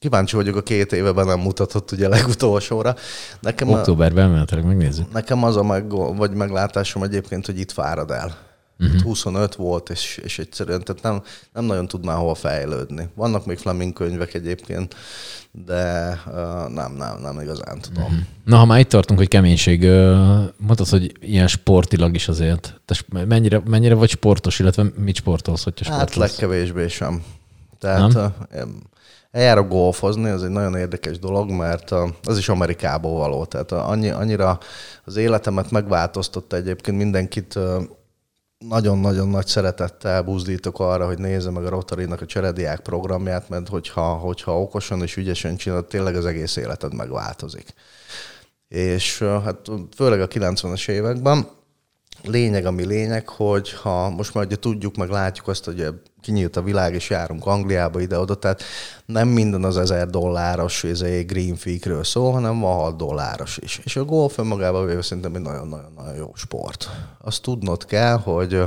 [0.00, 2.94] Kíváncsi vagyok, a két éveben nem mutatott ugye legutolsóra.
[3.40, 5.12] Nekem Októberben elméletileg megnézzük.
[5.12, 8.36] Nekem az a meg, vagy meglátásom egyébként, hogy itt fárad el.
[8.78, 9.02] Uh-huh.
[9.02, 13.08] 25 volt, és, és egyszerűen tehát nem, nem nagyon tud már hova fejlődni.
[13.14, 14.94] Vannak még Fleming könyvek egyébként,
[15.64, 16.34] de uh,
[16.74, 18.02] nem, nem, nem igazán tudom.
[18.02, 18.18] Uh-huh.
[18.44, 19.88] Na, ha már itt tartunk, hogy keménység, uh,
[20.56, 22.80] mondtad, hogy ilyen sportilag is azért.
[22.84, 26.30] Te mennyire, mennyire vagy sportos, illetve mit sportolsz, hogyha hát sportolsz?
[26.30, 27.22] Hát legkevésbé sem.
[27.78, 28.34] Tehát nem?
[28.52, 28.66] Uh,
[29.30, 31.90] eljárok golfozni, ez egy nagyon érdekes dolog, mert
[32.22, 33.44] az is Amerikából való.
[33.44, 34.58] Tehát annyi, annyira
[35.04, 37.58] az életemet megváltoztatta egyébként mindenkit
[38.68, 44.14] nagyon-nagyon nagy szeretettel buzdítok arra, hogy nézze meg a rotary a cserediák programját, mert hogyha,
[44.14, 47.74] hogyha okosan és ügyesen csinálod, tényleg az egész életed megváltozik.
[48.68, 51.46] És hát főleg a 90-es években
[52.24, 55.86] lényeg, ami lényeg, hogy ha most már ugye tudjuk, meg látjuk azt, hogy
[56.20, 58.62] kinyílt a világ, és járunk Angliába ide-oda, tehát
[59.06, 63.80] nem minden az ezer dolláros izé, Green Feekről szól, hanem van 6 dolláros is.
[63.84, 66.90] És a golf önmagában véve szerintem egy nagyon-nagyon jó sport.
[67.20, 68.62] Azt tudnod kell, hogy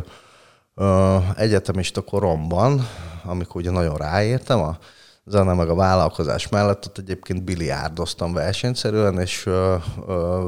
[0.75, 2.87] ö, egyetemista koromban,
[3.23, 4.77] amikor ugye nagyon ráértem, a
[5.25, 9.75] zene meg a vállalkozás mellett, ott egyébként biliárdoztam versenyszerűen, és ö,
[10.07, 10.47] ö,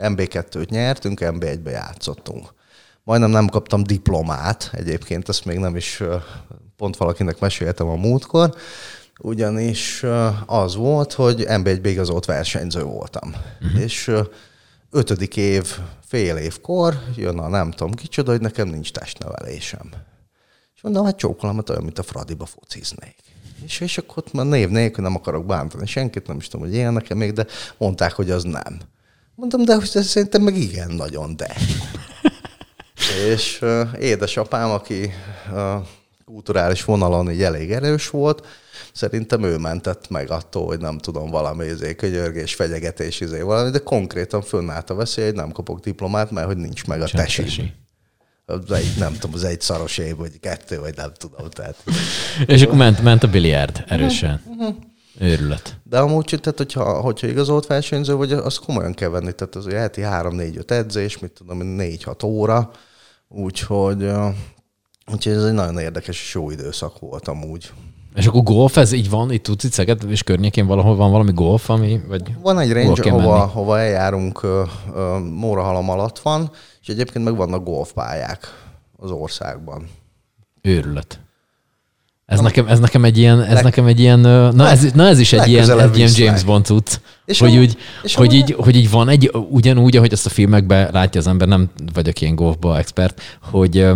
[0.00, 2.54] MB2-t nyertünk, MB1-be játszottunk.
[3.04, 6.02] Majdnem nem kaptam diplomát, egyébként ezt még nem is
[6.76, 8.54] pont valakinek meséltem a múltkor,
[9.20, 10.04] ugyanis
[10.46, 13.34] az volt, hogy MB1-be igazolt versenyző voltam.
[13.60, 13.80] Uh-huh.
[13.80, 14.10] És
[14.90, 19.90] ötödik év, fél évkor jön a nem tudom kicsoda, hogy nekem nincs testnevelésem.
[20.74, 23.16] És mondom, hát csókolom, olyan, mint a Fradiba fociznék.
[23.64, 26.74] És, és akkor ott már név nélkül nem akarok bántani senkit, nem is tudom, hogy
[26.74, 27.46] ilyen nekem még, de
[27.78, 28.80] mondták, hogy az nem.
[29.40, 31.56] Mondom, de hogy szerintem meg igen, nagyon de.
[33.32, 35.12] és uh, édesapám, aki
[35.52, 35.86] uh,
[36.24, 38.46] kulturális vonalon így elég erős volt,
[38.92, 43.78] szerintem ő mentett meg attól, hogy nem tudom, valami izé, könyörgés, fegyegetés, izé, valami, de
[43.78, 47.42] konkrétan fönnállt a veszély, hogy nem kapok diplomát, mert hogy nincs meg a tesi.
[47.42, 47.72] tesi.
[48.46, 51.50] Az egy, nem tudom, az egy szaros év, vagy kettő, vagy nem tudom.
[51.50, 51.84] Tehát.
[52.46, 54.42] És akkor ment, ment a biliárd erősen.
[54.44, 54.76] Uh-huh.
[55.20, 55.80] Őrület.
[55.82, 59.32] De amúgy, tehát, hogyha, hogyha igazolt versenyző vagy, az komolyan kell venni.
[59.32, 62.70] Tehát az heti 3-4-5 edzés, mit tudom, 4-6 óra.
[63.28, 64.10] Úgyhogy,
[65.12, 67.70] úgyhogy ez egy nagyon érdekes és jó időszak volt amúgy.
[68.14, 71.32] És akkor golf, ez így van, itt tudsz itt Szeged és környékén valahol van valami
[71.32, 76.50] golf, ami, vagy Van egy range, hova, hova eljárunk, uh, uh, Mórahalom alatt van,
[76.80, 78.46] és egyébként meg vannak golfpályák
[78.96, 79.88] az országban.
[80.60, 81.20] Őrület.
[82.30, 85.18] Ez, nekem, ez nekem egy ilyen, ez leg, nekem egy ilyen, na ez, na ez
[85.18, 86.96] is egy ilyen, egy ilyen James Bond cucc,
[87.38, 87.76] hogy, úgy,
[88.14, 91.70] hogy, így, hogy így van egy, ugyanúgy, ahogy azt a filmekben látja az ember, nem
[91.92, 93.86] vagyok ilyen golfba expert, hogy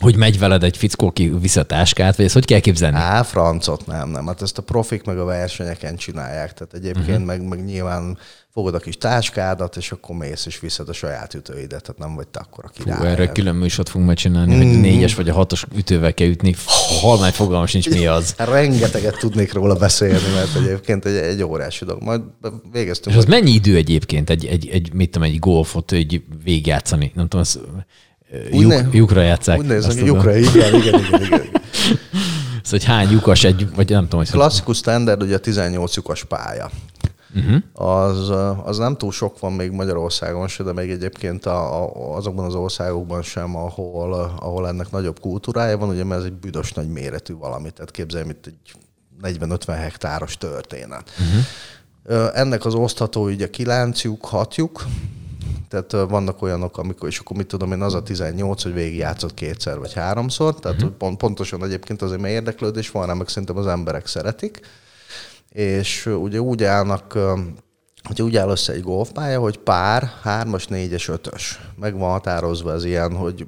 [0.00, 2.96] hogy megy veled egy fickó, aki visz a táskát, vagy ezt hogy kell képzelni?
[2.96, 4.26] Á, francot nem, nem.
[4.26, 6.52] Hát ezt a profik meg a versenyeken csinálják.
[6.52, 7.24] Tehát egyébként uh-huh.
[7.24, 8.18] meg, meg nyilván
[8.52, 12.28] fogod a kis táskádat, és akkor mész és viszed a saját ütőidet, tehát nem vagy
[12.28, 12.98] te akkor a király.
[12.98, 14.58] Fú, erre külön műsort fogunk majd csinálni, mm.
[14.58, 16.54] hogy négyes vagy a hatos ütővel kell ütni.
[17.00, 18.34] Halmány fogalmas nincs mi az.
[18.54, 22.02] Rengeteget tudnék róla beszélni, mert egyébként egy, egy órási dolog.
[22.02, 22.20] Majd
[22.72, 23.16] végeztünk.
[23.16, 27.12] És az mennyi idő egyébként egy, egy, egy mit tudom, egy golfot egy végigjátszani?
[27.14, 27.60] Nem tudom, az
[28.50, 29.58] lyuk, ne, lyukra játszák.
[29.58, 31.40] Úgy nézem, lyukra, igen, igen, igen, igen.
[32.62, 34.30] Szóval, hogy hány lyukas egy, vagy nem tudom, hogy...
[34.30, 36.70] Klasszikus standard ugye 18 lyukas pálya.
[37.34, 37.88] Uh-huh.
[37.88, 38.30] Az,
[38.64, 42.54] az nem túl sok van még Magyarországon se, de még egyébként a, a, azokban az
[42.54, 47.34] országokban sem, ahol, ahol ennek nagyobb kultúrája van, ugye mert ez egy büdös nagy méretű
[47.34, 48.76] valami, tehát képzelj, mint egy
[49.22, 51.10] 40-50 hektáros történet.
[51.10, 52.38] Uh-huh.
[52.38, 54.84] Ennek az osztható ugye 9 lyuk, 6 lyuk,
[55.68, 59.78] tehát vannak olyanok, amikor, és akkor mit tudom én, az a 18, hogy végigjátszott kétszer
[59.78, 60.96] vagy háromszor, tehát uh-huh.
[60.96, 64.60] pont, pontosan egyébként azért mert érdeklődés van rá, meg szerintem az emberek szeretik
[65.52, 67.18] és ugye úgy állnak,
[68.02, 71.60] hogy úgy áll össze egy golfpálya, hogy pár, hármas, négyes, ötös.
[71.76, 73.46] Meg van határozva ez ilyen, hogy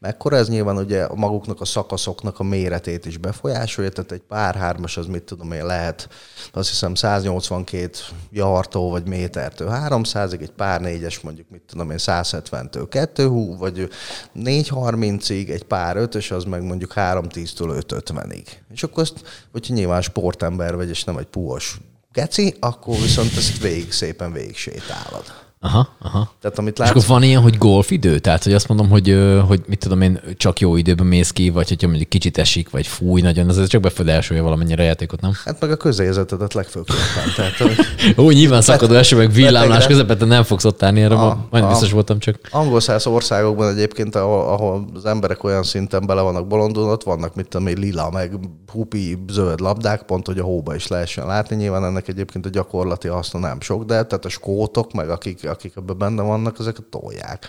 [0.00, 4.96] mekkora ez nyilván ugye maguknak a szakaszoknak a méretét is befolyásolja, tehát egy pár hármas
[4.96, 6.08] az mit tudom én lehet,
[6.52, 7.90] azt hiszem 182
[8.30, 13.88] jartó vagy métertől 300-ig, egy pár négyes mondjuk mit tudom én 170-től 2 hú, vagy
[14.36, 18.46] 430-ig, egy pár ötös az meg mondjuk 310-től 550-ig.
[18.70, 21.80] És akkor azt, hogyha nyilván sportember vagy, és nem egy puhos
[22.12, 25.49] geci, akkor viszont ezt végig szépen végig sétálod.
[25.62, 26.30] Aha, aha.
[26.40, 26.90] Tehát, amit látsz...
[26.90, 28.18] És akkor van ilyen, hogy golfidő?
[28.18, 31.68] Tehát, hogy azt mondom, hogy, hogy mit tudom én, csak jó időben mész ki, vagy
[31.68, 35.32] hogyha mondjuk kicsit esik, vagy fúj nagyon, az csak befolyásolja valamennyire a játékot, nem?
[35.44, 37.32] Hát meg a közérzetedet legfőképpen.
[37.36, 37.76] Tehát, hogy...
[38.24, 41.92] Ó, nyilván szakadó eső, meg villámlás közepette nem fogsz ott állni, erre a, majd biztos
[41.92, 42.38] voltam csak.
[42.50, 47.34] Angol száz országokban egyébként, ahol, ahol, az emberek olyan szinten bele vannak bolondulni, ott vannak,
[47.34, 48.38] mit tudom én, lila, meg
[48.72, 51.56] hupi, zöld labdák, pont, hogy a hóba is lehessen látni.
[51.56, 55.76] Nyilván ennek egyébként a gyakorlati haszna nem sok, de tehát a skótok, meg akik akik
[55.76, 57.48] ebben benne vannak, ezek tolják.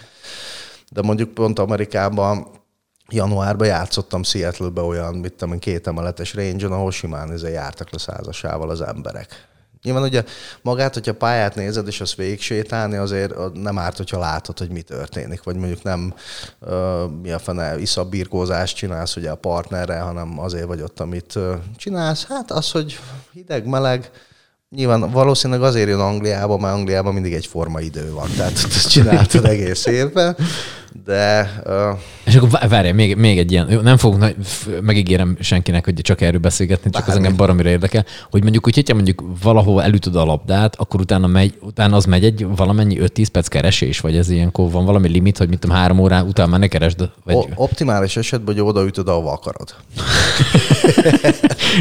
[0.90, 2.48] De mondjuk pont Amerikában
[3.10, 8.70] januárban játszottam seattle olyan, mit tudom, két emeletes range ahol simán ezzel jártak le százasával
[8.70, 9.50] az emberek.
[9.84, 10.24] Nyilván ugye
[10.62, 14.82] magát, hogyha pályát nézed, és azt végig sétálni, azért nem árt, hogyha látod, hogy mi
[14.82, 16.14] történik, vagy mondjuk nem
[16.60, 21.54] uh, mi a fene iszabírkózást csinálsz ugye a partnerrel, hanem azért vagy ott, amit uh,
[21.76, 22.26] csinálsz.
[22.26, 23.00] Hát az, hogy
[23.32, 24.12] hideg, meleg,
[24.76, 29.46] Nyilván valószínűleg azért jön Angliába, mert Angliában mindig egy forma idő van, tehát ezt csináltad
[29.46, 30.38] egész évben,
[31.06, 31.52] de...
[31.66, 32.00] Uh...
[32.24, 34.26] És akkor várj, még, még egy ilyen, nem fogok,
[34.82, 37.12] megígérem senkinek, hogy csak erről beszélgetni, csak Bármi.
[37.12, 41.28] az engem baromira érdekel, hogy mondjuk, hogy hogyha mondjuk valahol elütöd a labdát, akkor utána,
[41.28, 45.38] megy, utána az megy egy valamennyi 5-10 perc keresés, vagy ez ilyenkor van valami limit,
[45.38, 47.10] hogy mit tudom, három órán után már ne keresd?
[47.24, 47.36] Vagy...
[47.36, 49.76] O- optimális esetben, hogy odaütöd, ahova akarod.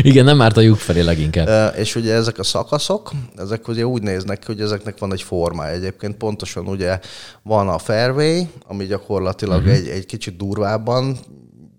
[0.02, 1.74] Igen, nem árt a lyuk felé leginkább.
[1.76, 5.74] És ugye ezek a szakaszok, ezek ugye úgy néznek hogy ezeknek van egy formája.
[5.74, 6.98] Egyébként pontosan ugye
[7.42, 9.74] van a fairway, ami gyakorlatilag uh-huh.
[9.74, 11.18] egy, egy kicsit durvábban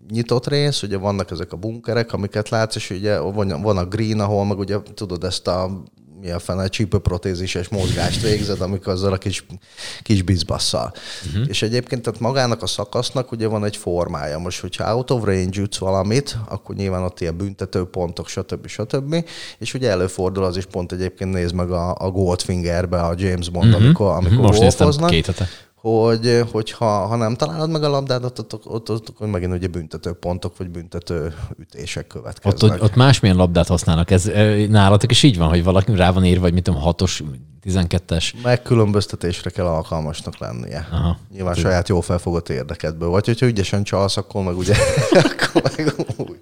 [0.10, 4.20] nyitott rész, ugye vannak ezek a bunkerek, amiket látsz, és ugye van, van a green,
[4.20, 5.84] ahol meg ugye tudod ezt a
[6.22, 9.46] mi a fene, csípőprotézises mozgást végzed, amikor azzal a kis,
[10.02, 10.94] kis bizbasszal.
[11.28, 11.46] Uh-huh.
[11.48, 14.38] És egyébként tehát magának a szakasznak ugye van egy formája.
[14.38, 18.68] Most, hogyha out of range ütsz valamit, akkor nyilván ott ilyen büntető pontok, stb.
[18.68, 19.26] stb.
[19.58, 23.66] És ugye előfordul az is pont egyébként nézd meg a, a Goldfingerbe a James Bond,
[23.66, 23.84] uh-huh.
[23.84, 25.48] amikor, amikor Most néztem két hete
[25.82, 29.54] hogy, hogy ha, ha nem találod meg a labdádat, ott, ott, ott, ott akkor megint
[29.54, 32.74] ugye büntető pontok, vagy büntető ütések következnek.
[32.74, 34.12] Ott, ott másmilyen labdát használnak.
[34.12, 34.32] Ez
[34.70, 37.24] nálatok is így van, hogy valaki rá van írva, vagy mit tudom, hatos,
[37.64, 38.34] 12-es.
[38.44, 40.88] Megkülönböztetésre kell alkalmasnak lennie.
[40.92, 41.18] Aha.
[41.34, 41.70] Nyilván Tudom.
[41.70, 43.10] saját jó felfogott érdekedből.
[43.10, 44.76] Vagy hogyha ügyesen csalsz, akkor meg ugye,
[45.12, 46.41] akkor meg úgy.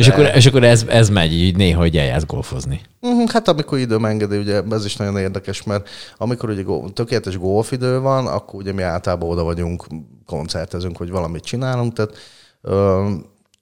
[0.00, 2.80] És akkor, és akkor ez, ez megy így néha, hogy eljársz golfozni.
[3.00, 8.00] Mhm, hát amikor időm engedi, ugye ez is nagyon érdekes, mert amikor ugye tökéletes golfidő
[8.00, 9.86] van, akkor ugye mi általában oda vagyunk,
[10.26, 12.12] koncertezünk, hogy valamit csinálunk, tehát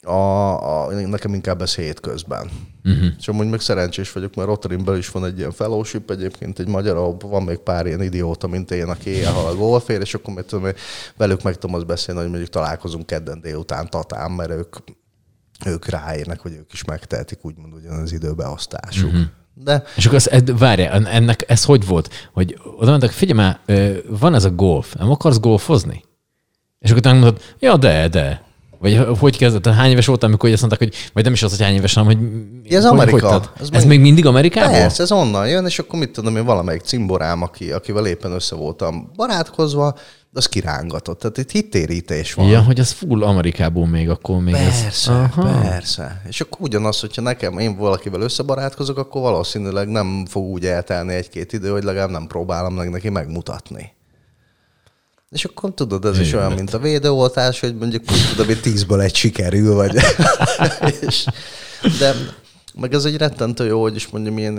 [0.02, 2.50] a, a, nekem inkább ez hétközben.
[2.84, 3.06] Uh-huh.
[3.18, 6.96] És amúgy meg szerencsés vagyok, mert Rottarimben is van egy ilyen fellowship, egyébként egy magyar,
[6.96, 10.68] ahol van még pár ilyen idióta, mint én, aki éjjel a golfér, és akkor tudom,
[11.16, 14.76] velük meg tudom azt beszélni, hogy mondjuk találkozunk kedden délután Tatán, mert ők
[15.66, 19.06] ők ráérnek, hogy ők is megtehetik úgymond ugyan az időbeosztásuk.
[19.10, 19.26] Uh-huh.
[19.54, 19.82] De...
[19.96, 22.28] És akkor ez, várjál, ennek ez hogy volt?
[22.32, 23.58] Hogy oda mentek, figyelj már,
[24.08, 26.04] van ez a golf, nem akarsz golfozni?
[26.78, 28.46] És akkor te mondod, ja, de, de.
[28.80, 29.66] Vagy hogy kezdett?
[29.66, 32.16] Hány éves voltam, amikor azt mondták, hogy, vagy nem is az, hogy hány éves, hanem
[32.16, 32.28] hogy...
[32.72, 33.32] Ez hogy, Amerika.
[33.32, 34.70] Hogy ez, ez még mindig Amerikából?
[34.72, 38.54] Persze, ez onnan jön, és akkor mit tudom én, valamelyik cimborám, aki, akivel éppen össze
[38.54, 39.96] voltam barátkozva,
[40.32, 41.18] az kirángatott.
[41.18, 42.46] Tehát itt hittérítés van.
[42.46, 45.06] Ja, hogy az full Amerikából még akkor még Persze, ez...
[45.08, 45.60] Aha.
[45.60, 46.22] persze.
[46.28, 51.52] És akkor ugyanaz, hogyha nekem én valakivel összebarátkozok, akkor valószínűleg nem fog úgy eltelni egy-két
[51.52, 53.96] idő, hogy legalább nem próbálom meg neki megmutatni.
[55.30, 59.14] És akkor tudod, ez is olyan, mint a védőoltás, hogy mondjuk tudom, hogy tízből egy
[59.14, 59.94] sikerül, vagy...
[61.06, 61.26] és,
[61.98, 62.14] de
[62.78, 64.58] meg ez egy rettentő jó, hogy is mondjam, ilyen,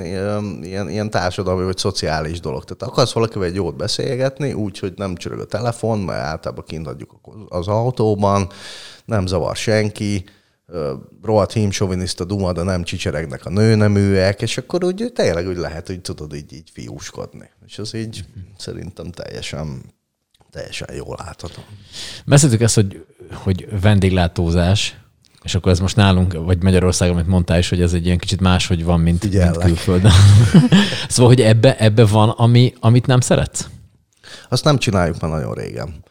[0.64, 2.64] ilyen, ilyen társadalmi vagy szociális dolog.
[2.64, 6.88] Tehát akarsz valakivel egy jót beszélgetni, úgy, hogy nem csörög a telefon, mert általában kint
[6.88, 8.50] adjuk az autóban,
[9.06, 10.26] nem zavar senki,
[11.24, 16.02] rohadt hímsoviniszta duma, de nem csicseregnek a nőneműek, és akkor úgy tényleg úgy lehet, hogy
[16.02, 17.50] tudod így, így fiúskodni.
[17.66, 18.26] És az így
[18.58, 19.82] szerintem teljesen
[20.52, 21.62] teljesen jól látható.
[22.26, 24.99] Beszéltük ezt, hogy, hogy vendéglátózás,
[25.44, 28.42] és akkor ez most nálunk, vagy Magyarországon, amit mondtál is, hogy ez egy ilyen kicsit
[28.42, 30.12] máshogy van, mint, mint külföldön.
[31.10, 33.70] szóval, hogy ebbe, ebbe van, ami, amit nem szeretsz?
[34.50, 36.04] Azt nem csináljuk már nagyon régen.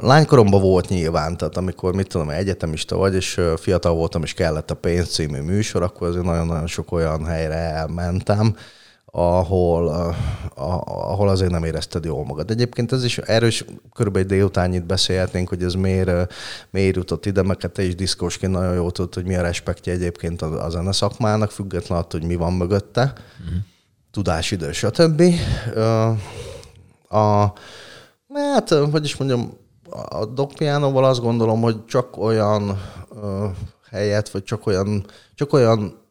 [0.00, 4.74] Lánykoromban volt nyilván, tehát amikor, mit tudom, egyetemista vagy, és fiatal voltam, és kellett a
[4.74, 8.56] pénz című műsor, akkor azért nagyon-nagyon sok olyan helyre elmentem,
[9.14, 10.14] ahol,
[10.84, 12.50] ahol azért nem érezted jól magad.
[12.50, 16.32] Egyébként ez is erős, körülbelül egy délután beszélhetnénk, hogy ez miért,
[16.70, 19.92] miért jutott ide, meg hát te is diszkósként nagyon jól tudod, hogy mi a respektje
[19.92, 23.56] egyébként a, a zene szakmának, független attól, hogy mi van mögötte, uh-huh.
[24.10, 25.22] tudásidő, stb.
[27.08, 27.52] A,
[28.34, 29.52] hát, hogy is mondjam,
[29.90, 32.80] a Doc Pianoval azt gondolom, hogy csak olyan
[33.90, 36.01] helyet, vagy csak olyan, csak olyan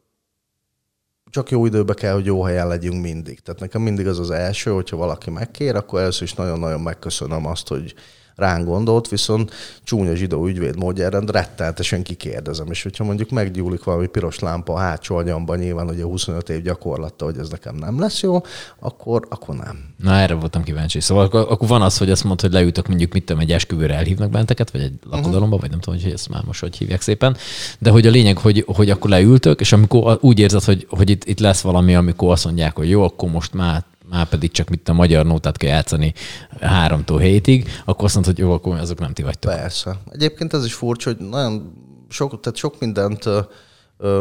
[1.32, 3.40] csak jó időbe kell, hogy jó helyen legyünk mindig.
[3.40, 7.68] Tehát nekem mindig az az első, hogyha valaki megkér, akkor először is nagyon-nagyon megköszönöm azt,
[7.68, 7.94] hogy
[8.36, 9.50] ránk gondolt, viszont
[9.82, 12.70] csúnya zsidó ügyvéd módjára rettenetesen kikérdezem.
[12.70, 17.24] És hogyha mondjuk meggyúlik valami piros lámpa a hátsó agyamban, nyilván a 25 év gyakorlatta,
[17.24, 18.40] hogy ez nekem nem lesz jó,
[18.78, 19.78] akkor, akkor nem.
[19.96, 21.00] Na erre voltam kíváncsi.
[21.00, 23.94] Szóval akkor, akkor van az, hogy azt mondod, hogy leültök mondjuk, mit tudom, egy esküvőre
[23.94, 25.60] elhívnak benteket, vagy egy lakodalomba, uh-huh.
[25.60, 27.36] vagy nem tudom, hogy ezt már most hogy hívják szépen.
[27.78, 31.24] De hogy a lényeg, hogy, hogy akkor leültök, és amikor úgy érzed, hogy, hogy itt,
[31.24, 34.88] itt lesz valami, amikor azt mondják, hogy jó, akkor most már már pedig csak mit
[34.88, 36.12] a magyar nótát kell játszani
[36.60, 39.52] háromtól hétig, akkor azt mondod, hogy jó, akkor azok nem ti vagytok.
[39.52, 39.96] Persze.
[40.10, 41.72] Egyébként ez is furcsa, hogy nagyon
[42.08, 43.24] sok, tehát sok mindent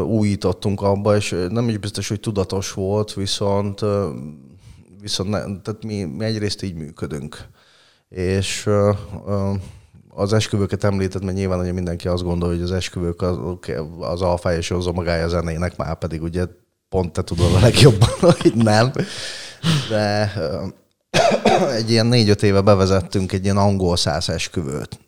[0.06, 3.82] újítottunk abba, és nem is biztos, hogy tudatos volt, viszont,
[5.02, 7.48] viszont ne, tehát mi, mi egyrészt így működünk.
[8.10, 8.70] És
[10.10, 13.38] az esküvőket említett, mert nyilván hogy mindenki azt gondolja, hogy az esküvők az,
[14.00, 16.46] az alfája és az omagája zenének, már pedig ugye
[16.90, 18.10] pont te tudod a legjobban,
[18.42, 18.92] hogy nem
[19.90, 20.34] de
[21.72, 25.00] egy ilyen négy-öt éve bevezettünk egy ilyen angol száz esküvőt.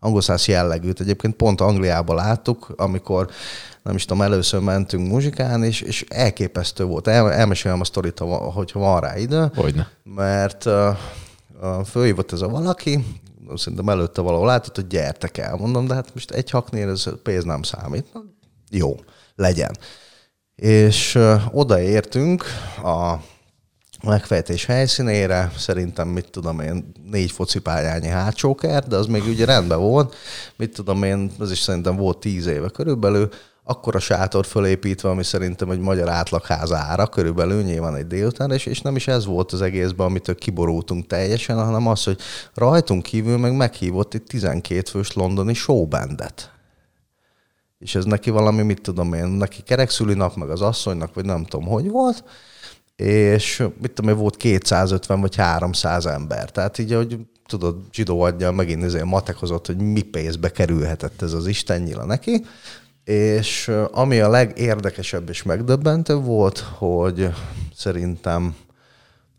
[0.00, 1.00] Angol száz jellegűt.
[1.00, 3.30] Egyébként pont Angliában láttuk, amikor
[3.82, 7.06] nem is tudom, először mentünk muzsikán, és, és elképesztő volt.
[7.06, 8.18] El, elmesélem a sztorit,
[8.54, 9.50] hogyha van rá idő.
[9.54, 9.88] Hogyne.
[10.02, 10.96] Mert uh,
[11.84, 13.04] fölhívott ez a valaki,
[13.54, 15.56] szerintem előtte valahol látott, hogy gyertek el.
[15.56, 18.06] Mondom, de hát most egy haknél ez pénz nem számít.
[18.70, 18.96] Jó,
[19.34, 19.78] legyen.
[20.54, 22.44] És uh, odaértünk
[22.82, 23.14] a
[24.04, 30.14] megfejtés helyszínére, szerintem mit tudom én, négy focipályányi hátsóker, de az még ugye rendben volt,
[30.56, 33.28] mit tudom én, az is szerintem volt tíz éve körülbelül,
[33.64, 38.66] akkor a sátor fölépítve, ami szerintem egy magyar átlagház ára, körülbelül nyilván egy délután, és,
[38.66, 42.18] és nem is ez volt az egészben, amitől kiborultunk teljesen, hanem az, hogy
[42.54, 46.52] rajtunk kívül meg meghívott egy 12 fős londoni showbandet.
[47.78, 51.66] És ez neki valami, mit tudom én, neki kerekszülinap, meg az asszonynak, vagy nem tudom,
[51.66, 52.24] hogy volt,
[53.00, 56.50] és mit tudom, volt 250 vagy 300 ember.
[56.50, 61.46] Tehát így, hogy tudod, zsidó adja megint azért matekozott, hogy mi pénzbe kerülhetett ez az
[61.46, 62.44] Isten nyila neki.
[63.04, 67.28] És ami a legérdekesebb és megdöbbentőbb volt, hogy
[67.74, 68.54] szerintem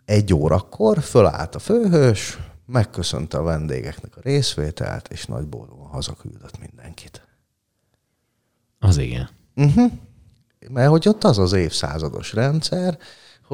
[0.05, 7.27] egy órakor fölállt a főhős, megköszönte a vendégeknek a részvételt, és nagy boldogan hazaküldött mindenkit.
[8.79, 9.29] Az igen.
[9.55, 9.91] Uh-huh.
[10.69, 12.97] Mert hogy ott az az évszázados rendszer,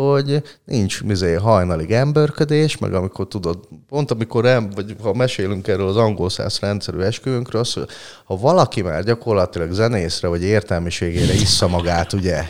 [0.04, 5.88] hogy nincs mizé hajnalig emberködés, meg amikor tudod, pont amikor nem, vagy ha mesélünk erről
[5.88, 7.88] az angol száz rendszerű esküvőnkről, az, hogy
[8.26, 12.43] ha valaki már gyakorlatilag zenészre vagy értelmiségére issza magát, ugye,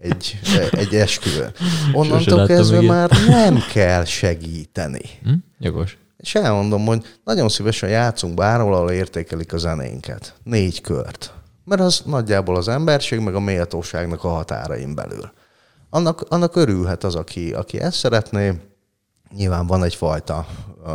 [0.00, 0.40] egy,
[0.70, 1.52] egy esküvő.
[1.92, 5.02] Onnantól kezdve már nem kell segíteni.
[5.22, 5.32] Hm?
[5.58, 5.98] Jogos.
[6.16, 10.34] És elmondom, hogy nagyon szívesen játszunk bárhol, ahol értékelik a zenénket.
[10.42, 11.32] Négy kört.
[11.64, 15.32] Mert az nagyjából az emberség, meg a méltóságnak a határain belül.
[15.94, 18.52] Annak, annak örülhet az, aki, aki ezt szeretné.
[19.36, 20.46] Nyilván van egyfajta
[20.84, 20.92] uh,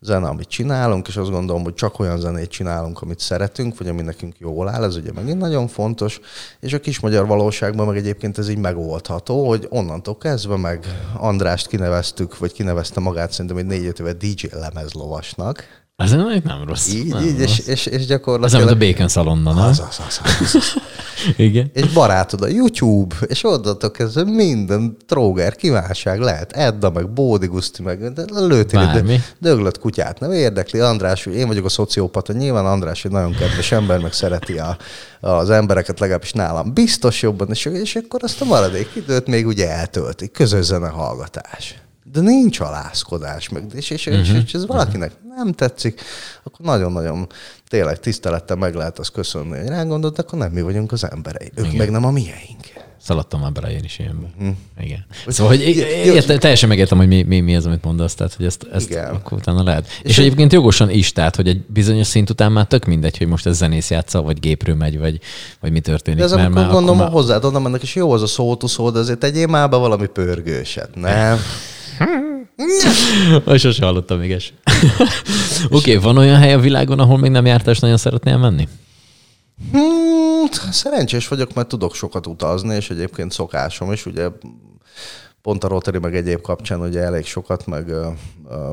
[0.00, 4.02] zene, amit csinálunk, és azt gondolom, hogy csak olyan zenét csinálunk, amit szeretünk, vagy ami
[4.02, 6.20] nekünk jól áll, ez ugye megint nagyon fontos,
[6.60, 10.86] és a kis magyar valóságban meg egyébként ez így megoldható, hogy onnantól kezdve meg
[11.16, 15.64] Andrást kineveztük, vagy kinevezte magát szerintem egy négy-öt éve DJ lemezlovasnak,
[15.96, 16.92] ez nem, nem rossz.
[16.92, 17.58] így, nem így rossz.
[17.58, 18.62] és, és, és gyakorlatilag...
[18.62, 19.64] Ez nem, a Bacon szalonna, nem?
[19.64, 20.74] Az, az, az, az, az.
[21.36, 21.70] Igen.
[21.72, 26.52] És barátod a YouTube, és onnantól kezdve minden tróger kívánság lehet.
[26.52, 28.24] Edda, meg Bódi Guszti, meg de
[29.38, 30.20] döglött kutyát.
[30.20, 34.58] Nem érdekli, András, én vagyok a szociopata, nyilván András egy nagyon kedves ember, meg szereti
[34.58, 34.76] a,
[35.20, 39.70] az embereket, legalábbis nálam biztos jobban, és, és akkor azt a maradék időt még ugye
[39.70, 40.28] eltölti.
[40.28, 41.85] Közös zene hallgatás.
[42.16, 44.22] De nincs alázkodás, meg, és, és, uh-huh.
[44.22, 46.00] és, és ez valakinek nem tetszik,
[46.42, 47.26] akkor nagyon-nagyon
[47.68, 51.50] tényleg tisztelettel meg lehet azt köszönni, hogy ránk gondolt, akkor nem mi vagyunk az emberei.
[51.54, 51.76] Ők Igen.
[51.76, 52.84] meg nem a miénk.
[53.02, 54.26] Szaladtam már bele én is ilyenbe.
[54.38, 54.48] Mhm.
[54.80, 55.06] Igen.
[55.26, 55.60] Szóval, hogy
[56.04, 59.14] érte, teljesen megértem, hogy mi, mi, mi az, amit mondasz, tehát, hogy ezt, ezt Igen.
[59.14, 59.86] akkor utána lehet.
[59.86, 62.84] És, És és egy- egyébként jogosan is, tehát, hogy egy bizonyos szint után már tök
[62.84, 65.20] mindegy, hogy most ez zenész játsza, vagy gépről megy, vagy,
[65.60, 66.18] vagy mi történik.
[66.18, 67.10] De ez mert már gondolom, akkor már...
[67.10, 70.94] hozzád oda mennek, és jó az a szótuszó, de azért tegyél már be valami pörgőset,
[70.94, 71.38] nem?
[71.98, 73.58] már...
[73.58, 74.52] Sose hallottam még ezt.
[75.64, 78.68] Oké, okay, van olyan hely a világon, ahol még nem jártál, és nagyon szeretnél menni?
[79.72, 84.28] Hmm, szerencsés vagyok, mert tudok sokat utazni, és egyébként szokásom is, ugye
[85.42, 88.08] pont a Rotary meg egyéb kapcsán ugye elég sokat meg ö,
[88.48, 88.72] ö,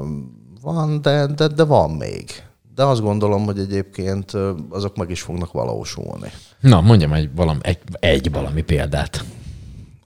[0.62, 2.44] van, de, de, de van még.
[2.76, 4.32] De azt gondolom, hogy egyébként
[4.70, 6.32] azok meg is fognak valósulni.
[6.60, 9.24] Na, mondjam egy valami, egy, egy valami példát.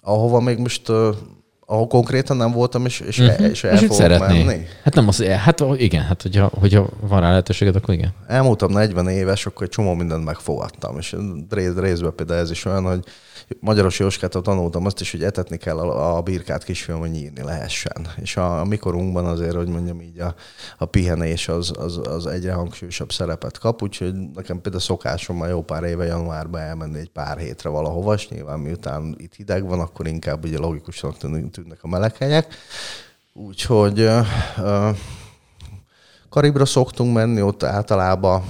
[0.02, 1.12] Ahova még most, ö,
[1.70, 3.50] ahol konkrétan nem voltam, és, és, uh-huh.
[3.50, 3.74] és el.
[3.74, 4.44] És fogok szeretné.
[4.44, 4.66] menni.
[4.84, 8.14] Hát nem az, hát igen, hát hogyha, hogyha van rá lehetőséged, akkor igen.
[8.28, 10.98] elmúltam 40 éves, akkor egy csomó mindent megfogadtam.
[10.98, 11.16] És
[11.50, 13.04] rész, részben például ez is olyan, hogy
[13.60, 18.08] Magyaros Jóskától tanultam azt is, hogy etetni kell a, a birkát kisfiam, hogy nyírni lehessen.
[18.22, 20.36] És a, a mikorunkban azért, hogy mondjam így, a,
[20.78, 25.62] a pihenés az, az, az egyre hangsúlyosabb szerepet kap, úgyhogy nekem például szokásom már jó
[25.62, 30.08] pár éve januárban elmenni egy pár hétre valahova, és nyilván miután itt hideg van, akkor
[30.08, 32.56] inkább ugye logikusanak tűnnek, tűnnek a meleg helyek.
[33.34, 34.10] Úgyhogy
[36.30, 38.44] Karibra szoktunk menni, ott általában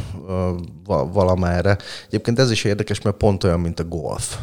[0.85, 1.77] va- valamerre.
[2.07, 4.37] Egyébként ez is érdekes, mert pont olyan, mint a golf.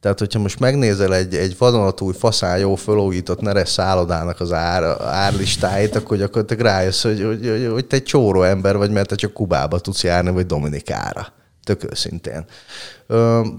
[0.00, 5.96] Tehát, hogyha most megnézel egy, egy vadonatúj faszán jó fölújított neres szállodának az ár, árlistáit,
[5.96, 9.32] akkor gyakorlatilag rájössz, hogy, hogy, hogy, hogy te egy csóró ember vagy, mert te csak
[9.32, 11.32] Kubába tudsz járni, vagy Dominikára.
[11.62, 12.44] Tök őszintén.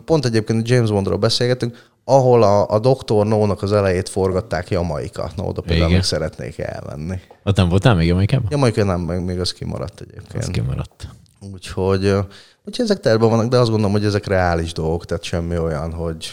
[0.05, 3.25] Pont egyébként James Bondról beszélgetünk, ahol a, a Dr.
[3.25, 5.31] No-nak az elejét forgatták Jamaika.
[5.35, 7.19] Na, oda például még szeretnék elmenni.
[7.43, 8.47] Ott nem voltál még Jamaikában?
[8.49, 10.43] Jamaika nem, meg még az kimaradt egyébként.
[10.43, 11.07] Ez kimaradt.
[11.53, 12.19] Úgyhogy, ö,
[12.65, 16.31] úgyhogy ezek terben vannak, de azt gondolom, hogy ezek reális dolgok, tehát semmi olyan, hogy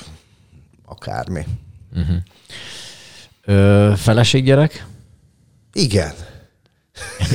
[0.86, 1.46] akármi.
[3.44, 4.86] Ö, feleség gyerek?
[5.72, 6.12] Igen.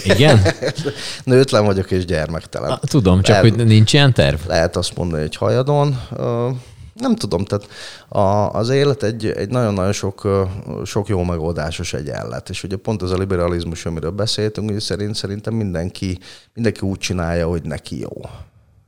[0.03, 0.41] Igen?
[1.23, 2.71] Nőtlen vagyok és gyermektelen.
[2.71, 4.39] Ah, Tudom, csak Lehet- hogy nincs ilyen terv.
[4.47, 6.01] Lehet azt mondani, hogy hajadon.
[6.99, 7.67] Nem tudom, tehát
[8.07, 10.27] a, az élet egy, egy nagyon-nagyon sok,
[10.85, 12.49] sok jó megoldásos egyenlet.
[12.49, 16.19] És ugye pont ez a liberalizmus, amiről beszéltünk, hogy szerint szerintem mindenki,
[16.53, 18.21] mindenki úgy csinálja, hogy neki jó.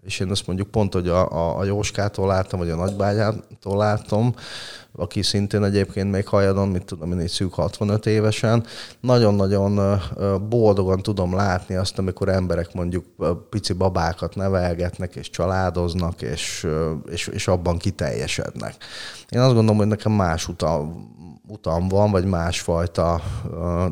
[0.06, 4.36] És én azt mondjuk pont, hogy a, a, a Jóskától láttam, vagy a Nagybányától láttam,
[5.00, 8.66] aki szintén egyébként még hajadon, mit tudom én, egy szűk 65 évesen,
[9.00, 10.02] nagyon-nagyon
[10.50, 13.06] boldogan tudom látni azt, amikor emberek mondjuk
[13.50, 16.68] pici babákat nevelgetnek, és családoznak, és,
[17.12, 18.76] és, és abban kiteljesednek.
[19.30, 21.08] Én azt gondolom, hogy nekem más utam,
[21.48, 23.22] utam van, vagy másfajta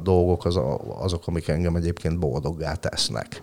[0.03, 0.59] dolgok az,
[0.99, 3.41] azok, amik engem egyébként boldoggá tesznek.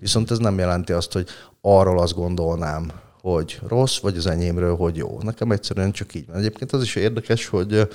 [0.00, 1.26] Viszont ez nem jelenti azt, hogy
[1.60, 2.90] arról azt gondolnám,
[3.32, 5.18] hogy rossz, vagy az enyémről, hogy jó.
[5.22, 6.36] Nekem egyszerűen csak így van.
[6.36, 7.88] Egyébként az is érdekes, hogy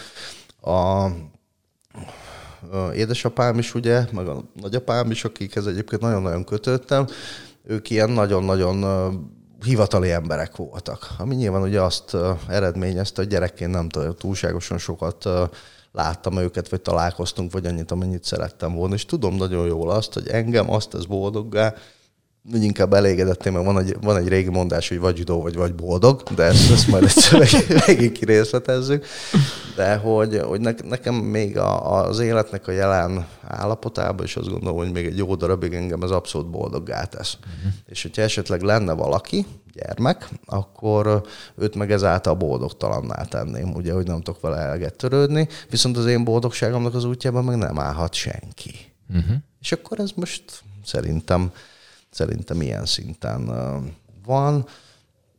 [0.61, 1.07] a,
[2.93, 7.07] édesapám is, ugye, meg a nagyapám is, akikhez egyébként nagyon-nagyon kötöttem,
[7.63, 8.86] ők ilyen nagyon-nagyon
[9.63, 11.07] hivatali emberek voltak.
[11.17, 12.17] Ami nyilván ugye azt
[12.47, 15.29] eredményezte, hogy gyerekként nem túlságosan sokat
[15.91, 18.93] láttam őket, vagy találkoztunk, vagy annyit, amennyit szerettem volna.
[18.93, 21.73] És tudom nagyon jól azt, hogy engem azt ez boldoggá,
[22.53, 25.75] úgy inkább elégedettem, mert van egy, van egy régi mondás, hogy vagy zsidó, vagy vagy
[25.75, 27.47] boldog, de ezt, ezt majd egyszer
[27.87, 29.05] megint kirészletezzük.
[29.75, 34.77] De hogy, hogy ne, nekem még a, az életnek a jelen állapotában, és azt gondolom,
[34.77, 37.37] hogy még egy jó darabig engem ez abszolút boldoggá tesz.
[37.39, 37.71] Uh-huh.
[37.85, 41.21] És hogyha esetleg lenne valaki, gyermek, akkor
[41.55, 46.23] őt meg ezáltal boldogtalanná tenném, ugye, hogy nem tudok vele eleget törődni, viszont az én
[46.23, 48.73] boldogságomnak az útjában meg nem állhat senki.
[49.09, 49.35] Uh-huh.
[49.61, 50.43] És akkor ez most
[50.85, 51.51] szerintem,
[52.12, 53.45] szerintem ilyen szinten
[54.26, 54.66] van.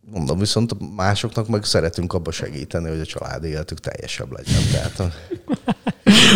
[0.01, 4.63] mondom, viszont másoknak meg szeretünk abba segíteni, hogy a családi életük teljesebb legyen.
[4.73, 5.13] Tehát...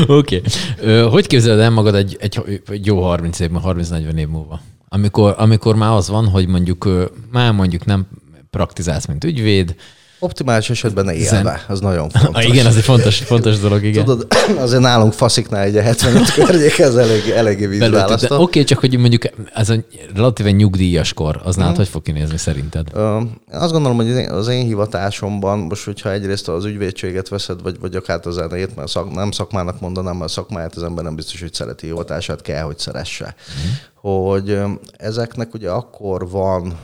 [0.06, 0.42] Oké.
[0.76, 1.00] okay.
[1.00, 4.60] Hogy képzeled el magad egy, egy, egy jó 30 évben, 30-40 év múlva?
[4.88, 8.06] Amikor, amikor már az van, hogy mondjuk már mondjuk nem
[8.50, 9.76] praktizálsz, mint ügyvéd,
[10.18, 12.34] Optimális esetben élve, az nagyon fontos.
[12.44, 14.04] Ah, igen, az egy fontos, fontos dolog, igen.
[14.04, 14.26] Tudod,
[14.58, 18.34] azért nálunk fasziknál egy 75 környék, ez elég, eléggé vízválasztó.
[18.34, 19.22] Oké, okay, csak hogy mondjuk
[19.54, 19.76] ez a
[20.14, 21.82] relatíven nyugdíjas kor, az nálad hmm.
[21.82, 22.86] hogy fog kinézni szerinted?
[22.94, 27.96] Uh, azt gondolom, hogy az én hivatásomban, most hogyha egyrészt az ügyvédséget veszed, vagy, vagy
[27.96, 31.40] akár az zenét, mert szak, nem szakmának mondanám, mert a szakmáját az ember nem biztos,
[31.40, 33.34] hogy szereti hivatását, kell, hogy szeresse.
[33.46, 33.78] Hmm.
[34.12, 34.58] Hogy
[34.96, 36.74] ezeknek ugye akkor van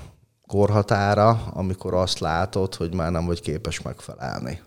[0.53, 4.61] korhatára, amikor azt látod, hogy már nem vagy képes megfelelni.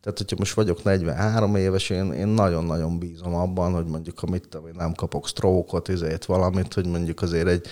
[0.00, 4.48] Tehát, hogyha most vagyok 43 éves, én, én nagyon-nagyon bízom abban, hogy mondjuk, ha mit
[4.48, 7.66] tudom, én nem kapok stroke-ot, izét, valamit, hogy mondjuk azért egy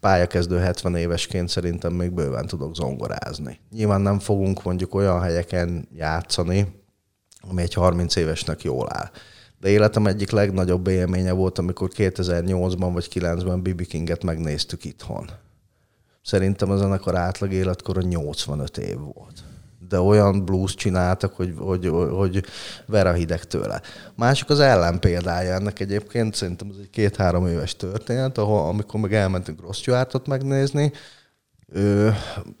[0.00, 3.60] pályakezdő 70 évesként szerintem még bőven tudok zongorázni.
[3.70, 6.82] Nyilván nem fogunk mondjuk olyan helyeken játszani,
[7.50, 9.10] ami egy 30 évesnek jól áll.
[9.60, 15.30] De életem egyik legnagyobb élménye volt, amikor 2008-ban vagy 2009-ben Bibi Kinget megnéztük itthon
[16.26, 19.44] Szerintem a zenekar átlag életkora 85 év volt.
[19.88, 22.44] De olyan blues csináltak, hogy, hogy, hogy
[22.86, 23.80] ver a hideg tőle.
[24.14, 29.60] Másik az ellenpéldája ennek egyébként, szerintem ez egy két-három éves történet, ahol amikor meg elmentünk
[29.60, 30.92] Ross Stewartot megnézni,
[31.72, 32.14] ő,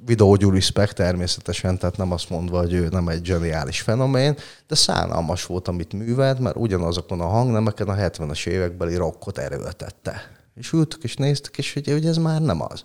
[0.04, 4.36] Video Respect természetesen, tehát nem azt mondva, hogy ő nem egy zseniális fenomén,
[4.66, 10.30] de szánalmas volt, amit művelt, mert ugyanazokon a hangnemeken a 70-es évekbeli rockot erőltette.
[10.54, 12.84] És ültük és néztük, és hogy, hogy ez már nem az.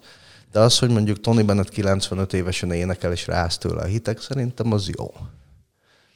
[0.52, 4.72] De az, hogy mondjuk Tony Bennett 95 évesen énekel és rász tőle a hitek, szerintem
[4.72, 5.14] az jó.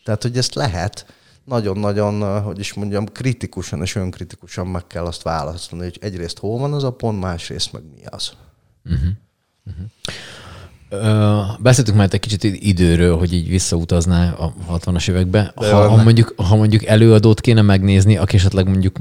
[0.03, 1.05] Tehát, hogy ezt lehet
[1.43, 6.73] nagyon-nagyon, hogy is mondjam, kritikusan és önkritikusan meg kell azt választani, hogy egyrészt hol van
[6.73, 8.31] az a pont, másrészt meg mi az.
[8.85, 9.09] Uh-huh.
[9.65, 9.85] Uh-huh.
[10.91, 15.51] Uh, beszéltünk már egy kicsit időről, hogy így visszautaznál a 60-as évekbe.
[15.55, 18.97] Ha, ha, mondjuk, ha mondjuk előadót kéne megnézni, aki esetleg mondjuk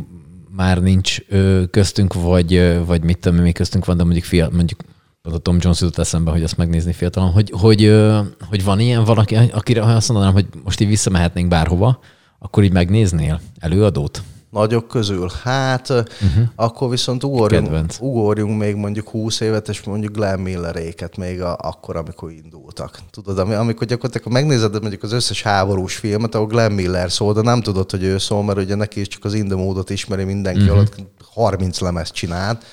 [0.51, 4.81] már nincs ö, köztünk, vagy, vagy mit tudom, mi köztünk van, de mondjuk, fia, mondjuk
[5.27, 8.03] az a Tom Jones jutott eszembe, hogy azt megnézni fiatalon, hogy, hogy,
[8.49, 11.99] hogy van ilyen valaki, akire ha azt mondanám, hogy most így visszamehetnénk bárhova,
[12.39, 14.23] akkor így megnéznél előadót?
[14.51, 15.31] Nagyok közül.
[15.43, 16.49] Hát uh-huh.
[16.55, 21.97] akkor viszont ugorjunk, ugorjunk még mondjuk 20 évet, és mondjuk Glenn Milleréket még a, akkor,
[21.97, 22.99] amikor indultak.
[23.11, 27.61] Tudod, amikor gyakorlatilag megnézed mondjuk az összes háborús filmet, ahol Glenn Miller szól, de nem
[27.61, 30.77] tudod, hogy ő szól, mert ugye neki is csak az indemódot ismeri mindenki, uh-huh.
[30.77, 30.97] alatt
[31.35, 32.65] 30 lemez csinált,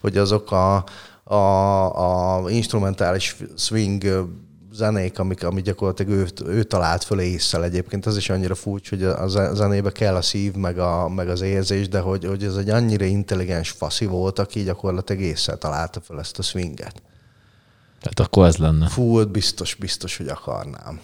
[0.00, 0.84] hogy azok a,
[1.28, 4.28] a, a instrumentális swing
[4.72, 8.06] zenék, amik, ami gyakorlatilag ő, ő talált föl észszel egyébként.
[8.06, 11.88] Az is annyira furcsa, hogy a zenébe kell a szív, meg, a, meg az érzés,
[11.88, 16.38] de hogy, hogy ez egy annyira intelligens faszi volt, aki gyakorlatilag észszel találta föl ezt
[16.38, 17.02] a swinget.
[18.00, 18.88] Tehát akkor ez lenne.
[18.88, 21.00] Fú, biztos, biztos, hogy akarnám.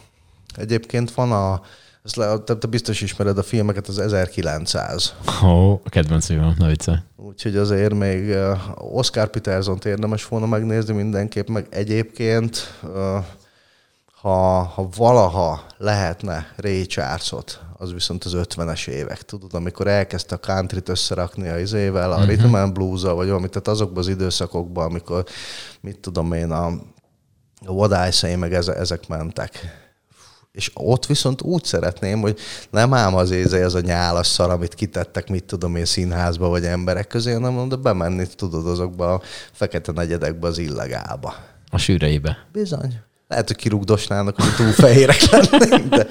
[0.56, 1.62] Egyébként van a,
[2.04, 5.14] ezt le, te, te biztos ismered a filmeket, az 1900.
[5.44, 6.96] Ó, oh, a kedvenc filmem, ne viccelj.
[7.16, 8.36] Úgyhogy azért még
[8.76, 12.80] Oscar Peterson-t érdemes volna megnézni mindenképp, meg egyébként
[14.20, 20.38] ha, ha valaha lehetne Ray Charles-ot, az viszont az 50-es évek, tudod, amikor elkezdte a
[20.38, 22.28] country-t összerakni a izével, a uh-huh.
[22.28, 25.24] rhythm and blues vagy valamit, tehát azokban az időszakokban, amikor,
[25.80, 26.66] mit tudom én, a,
[27.64, 29.81] a What I Say, meg ezek mentek
[30.52, 32.38] és ott viszont úgy szeretném, hogy
[32.70, 36.64] nem ám az éze ez a nyálas szar, amit kitettek, mit tudom én, színházba vagy
[36.64, 39.20] emberek közé, hanem de bemenni tudod azokba a
[39.52, 41.34] fekete negyedekbe az illegálba.
[41.70, 42.46] A sűreibe.
[42.52, 43.00] Bizony.
[43.28, 46.06] Lehet, hogy kirugdosnának, hogy túl fehérek lennénk, de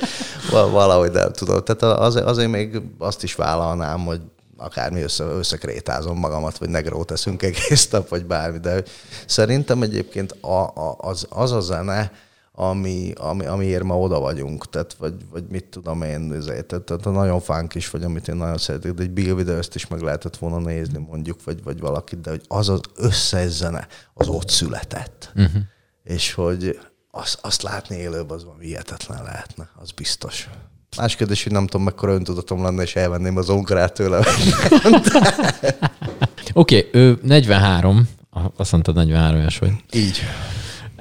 [0.51, 1.63] valahogy nem tudom.
[1.63, 4.21] Tehát az, azért még azt is vállalnám, hogy
[4.57, 8.83] akármi össze, összekrétázom magamat, vagy negrót teszünk egész nap, vagy bármi, de
[9.25, 12.11] szerintem egyébként a, a, az, az a zene,
[12.53, 17.05] ami, ami, amiért ma oda vagyunk, tehát vagy, vagy mit tudom én, ezért, tehát, tehát
[17.05, 20.37] nagyon fánk is vagy, amit én nagyon szeretek, de egy Bill Withers-t is meg lehetett
[20.37, 25.31] volna nézni mondjuk, vagy, vagy valakit, de hogy az az összes zene, az ott született.
[25.35, 25.61] Uh-huh.
[26.03, 26.79] És hogy
[27.11, 30.49] azt, azt látni élőben az valami hihetetlen lehetne, az biztos.
[30.97, 34.17] Más kérdés, hogy nem tudom, mekkora öntudatom lenne, és elvenném az onkorát tőle.
[36.53, 38.09] Oké, okay, ő 43,
[38.55, 39.71] azt mondtad 43 éves vagy.
[39.91, 40.21] Így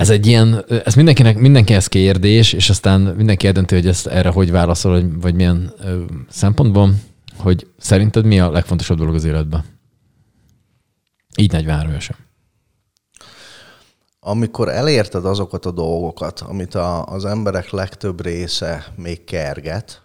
[0.01, 4.51] ez egy ilyen, ez mindenkinek, mindenkihez kérdés, és aztán mindenki eldönti, hogy ezt erre hogy
[4.51, 6.95] válaszol, vagy milyen ö, szempontból,
[7.37, 9.65] hogy szerinted mi a legfontosabb dolog az életben?
[11.37, 12.17] Így 43 évesen.
[14.21, 20.03] Amikor elérted azokat a dolgokat, amit a, az emberek legtöbb része még kerget,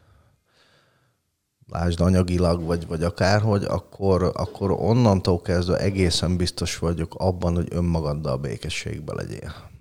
[1.68, 8.38] lásd anyagilag, vagy, vagy akárhogy, akkor, akkor onnantól kezdve egészen biztos vagyok abban, hogy önmagaddal
[8.38, 9.74] békességbe legyél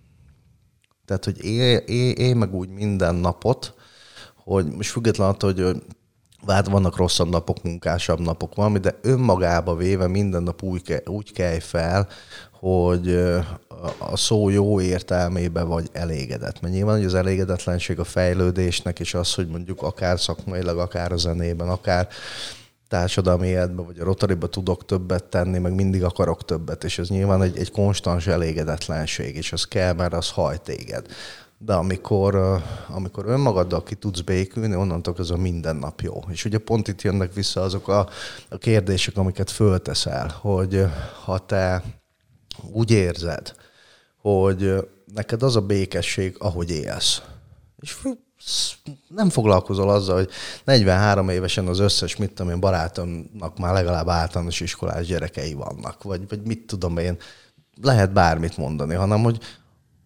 [1.06, 3.74] Tehát, hogy élj, élj, élj meg úgy minden napot,
[4.44, 5.82] hogy most független attól, hogy
[6.46, 11.58] hát vannak rosszabb napok, munkásabb napok, valami, de önmagába véve minden nap úgy, úgy kelj
[11.58, 12.08] fel,
[12.52, 13.14] hogy
[13.98, 16.60] a szó jó értelmébe vagy elégedett.
[16.60, 21.16] Mert nyilván, hogy az elégedetlenség a fejlődésnek, és az, hogy mondjuk akár szakmailag, akár a
[21.16, 22.08] zenében, akár
[22.94, 27.42] társadalmi életben, vagy a rotariba tudok többet tenni, meg mindig akarok többet, és ez nyilván
[27.42, 31.06] egy, egy konstans elégedetlenség, és az kell, mert az hajt téged.
[31.58, 36.22] De amikor, amikor önmagaddal ki tudsz békülni, onnantól az a minden nap jó.
[36.30, 38.08] És ugye pont itt jönnek vissza azok a,
[38.48, 40.86] a kérdések, amiket fölteszel, hogy
[41.24, 41.82] ha te
[42.72, 43.54] úgy érzed,
[44.16, 47.22] hogy neked az a békesség, ahogy élsz,
[47.80, 47.98] és
[49.08, 50.30] nem foglalkozol azzal, hogy
[50.64, 56.28] 43 évesen az összes, mit tudom én, barátomnak már legalább általános iskolás gyerekei vannak, vagy,
[56.28, 57.16] vagy mit tudom én,
[57.82, 59.38] lehet bármit mondani, hanem hogy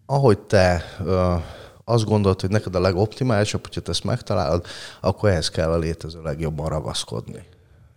[0.05, 1.35] ahogy te ö,
[1.83, 4.65] azt gondolod, hogy neked a legoptimálisabb, hogyha te ezt megtalálod,
[5.01, 7.43] akkor ehhez kell a létező legjobban ragaszkodni.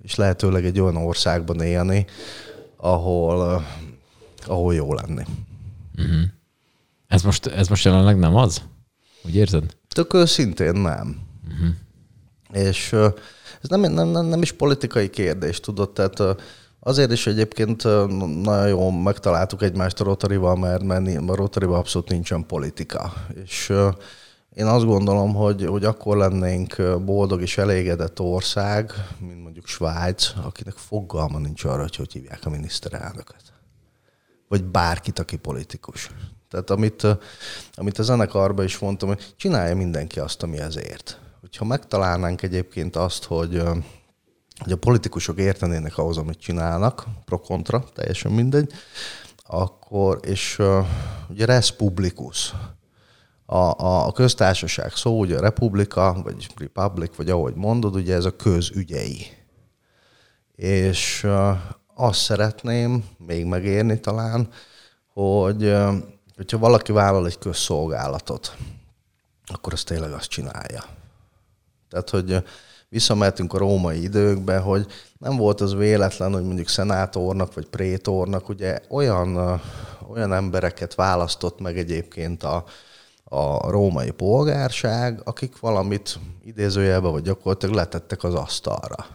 [0.02, 2.06] És lehetőleg egy olyan országban élni,
[2.76, 3.66] ahol,
[4.46, 5.24] ahol jó lenni.
[5.98, 6.22] Uh-huh.
[7.06, 8.62] Ez, most, ez most jelenleg nem az?
[9.24, 9.76] Úgy érzed?
[9.92, 11.16] Tök őszintén nem.
[11.44, 12.66] Uh-huh.
[12.66, 12.92] És
[13.62, 16.42] ez nem, nem, nem, nem is politikai kérdés, tudod, tehát
[16.80, 17.84] azért is egyébként
[18.42, 23.12] nagyon jól megtaláltuk egymást a Rotarival, mert, mert a Rotarival abszolút nincsen politika.
[23.44, 23.72] És
[24.54, 30.74] én azt gondolom, hogy, hogy akkor lennénk boldog és elégedett ország, mint mondjuk Svájc, akinek
[30.74, 33.42] fogalma nincs arra, hogy hogy hívják a miniszterelnököt.
[34.48, 36.10] Vagy bárkit, aki politikus.
[36.52, 37.06] Tehát amit,
[37.74, 41.20] amit a zenekarban is mondtam, hogy csinálja mindenki azt, ami ezért.
[41.40, 43.62] Hogyha megtalálnánk egyébként azt, hogy,
[44.58, 48.72] hogy a politikusok értenének ahhoz, amit csinálnak, pro-kontra, teljesen mindegy,
[49.36, 50.58] akkor, és
[51.28, 52.54] ugye res publicus,
[53.46, 58.24] a, a, a köztársaság szó, ugye a republika, vagy republic, vagy ahogy mondod, ugye ez
[58.24, 59.26] a közügyei.
[60.54, 61.26] És
[61.94, 64.48] azt szeretném még megérni talán,
[65.12, 65.74] hogy
[66.36, 68.56] hogyha valaki vállal egy közszolgálatot,
[69.46, 70.84] akkor az tényleg azt csinálja.
[71.88, 72.44] Tehát, hogy
[72.88, 74.86] visszamehetünk a római időkbe, hogy
[75.18, 79.60] nem volt az véletlen, hogy mondjuk szenátornak vagy prétornak ugye olyan,
[80.10, 82.64] olyan embereket választott meg egyébként a,
[83.24, 89.06] a római polgárság, akik valamit idézőjelbe vagy gyakorlatilag letettek az asztalra.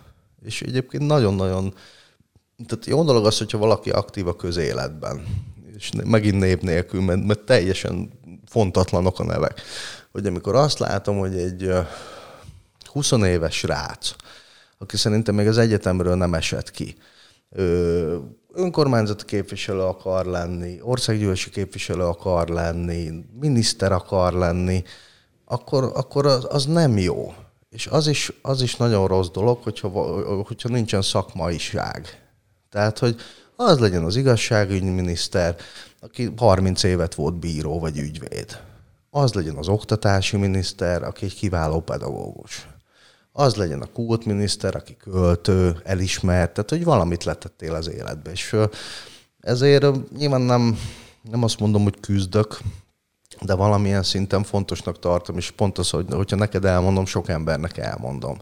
[0.45, 1.74] És egyébként nagyon-nagyon,
[2.68, 5.26] tehát jó dolog az, hogyha valaki aktív a közéletben
[5.78, 8.09] és megint név nélkül, mert, mert teljesen
[8.45, 9.61] fontatlanok a nevek.
[10.11, 11.71] Hogy amikor azt látom, hogy egy
[12.86, 14.15] 20 éves rác,
[14.78, 16.95] aki szerintem még az egyetemről nem esett ki,
[18.53, 24.84] önkormányzati képviselő akar lenni, országgyűlési képviselő akar lenni, miniszter akar lenni,
[25.45, 27.34] akkor, akkor az, az nem jó.
[27.69, 29.89] És az is, az is nagyon rossz dolog, hogyha,
[30.43, 32.21] hogyha nincsen szakmaiság.
[32.69, 33.15] Tehát, hogy
[33.60, 35.55] az legyen az igazságügyi miniszter,
[35.99, 38.62] aki 30 évet volt bíró vagy ügyvéd.
[39.10, 42.68] Az legyen az oktatási miniszter, aki egy kiváló pedagógus.
[43.32, 48.32] Az legyen a kultminiszter, aki költő, elismert, tehát hogy valamit letettél az életbe.
[48.32, 48.55] És
[49.39, 50.80] ezért nyilván nem,
[51.22, 52.60] nem azt mondom, hogy küzdök,
[53.41, 58.38] de valamilyen szinten fontosnak tartom, és pont az, hogy, hogyha neked elmondom, sok embernek elmondom,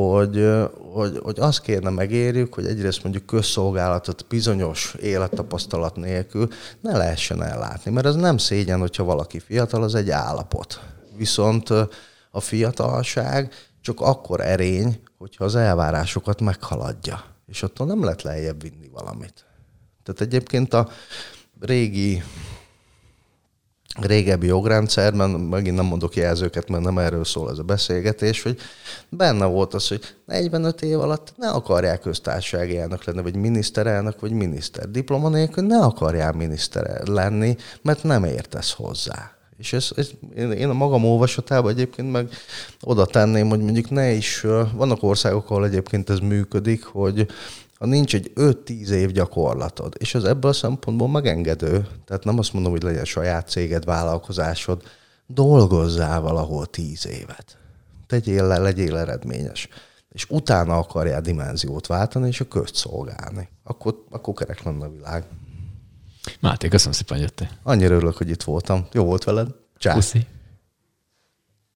[0.00, 0.48] hogy,
[0.92, 6.48] hogy, hogy azt kérne megérjük, hogy egyrészt mondjuk közszolgálatot bizonyos élettapasztalat nélkül
[6.80, 10.80] ne lehessen ellátni, mert ez nem szégyen, hogyha valaki fiatal, az egy állapot.
[11.16, 11.70] Viszont
[12.30, 18.88] a fiatalság csak akkor erény, hogyha az elvárásokat meghaladja, és attól nem lehet lejjebb vinni
[18.92, 19.44] valamit.
[20.02, 20.88] Tehát egyébként a
[21.60, 22.22] régi
[24.00, 28.58] régebbi jogrendszerben, megint nem mondok jelzőket, mert nem erről szól ez a beszélgetés, hogy
[29.08, 34.32] benne volt az, hogy 45 év alatt ne akarják köztársasági elnök lenni, vagy miniszterelnök, vagy
[34.32, 34.90] miniszter.
[34.90, 39.32] Diploma nélkül ne akarjál miniszter lenni, mert nem értesz hozzá.
[39.58, 42.28] És ez, ez, én a magam olvasatában egyébként meg
[42.80, 47.26] oda tenném, hogy mondjuk ne is, vannak országok, ahol egyébként ez működik, hogy
[47.78, 52.52] ha nincs egy 5-10 év gyakorlatod, és az ebből a szempontból megengedő, tehát nem azt
[52.52, 54.82] mondom, hogy legyen saját céged, vállalkozásod,
[55.26, 57.58] dolgozzál valahol 10 évet.
[58.06, 59.68] Tegyél le, legyél eredményes.
[60.08, 63.48] És utána akarjál dimenziót váltani, és a közt szolgálni.
[63.64, 65.24] Akkor, akkor kerek lenne a világ.
[66.40, 67.48] Máté, köszönöm szépen, hogy jöttél.
[67.62, 68.86] Annyira örülök, hogy itt voltam.
[68.92, 69.48] Jó volt veled.
[69.76, 69.94] Csá.
[69.94, 70.26] Puszi.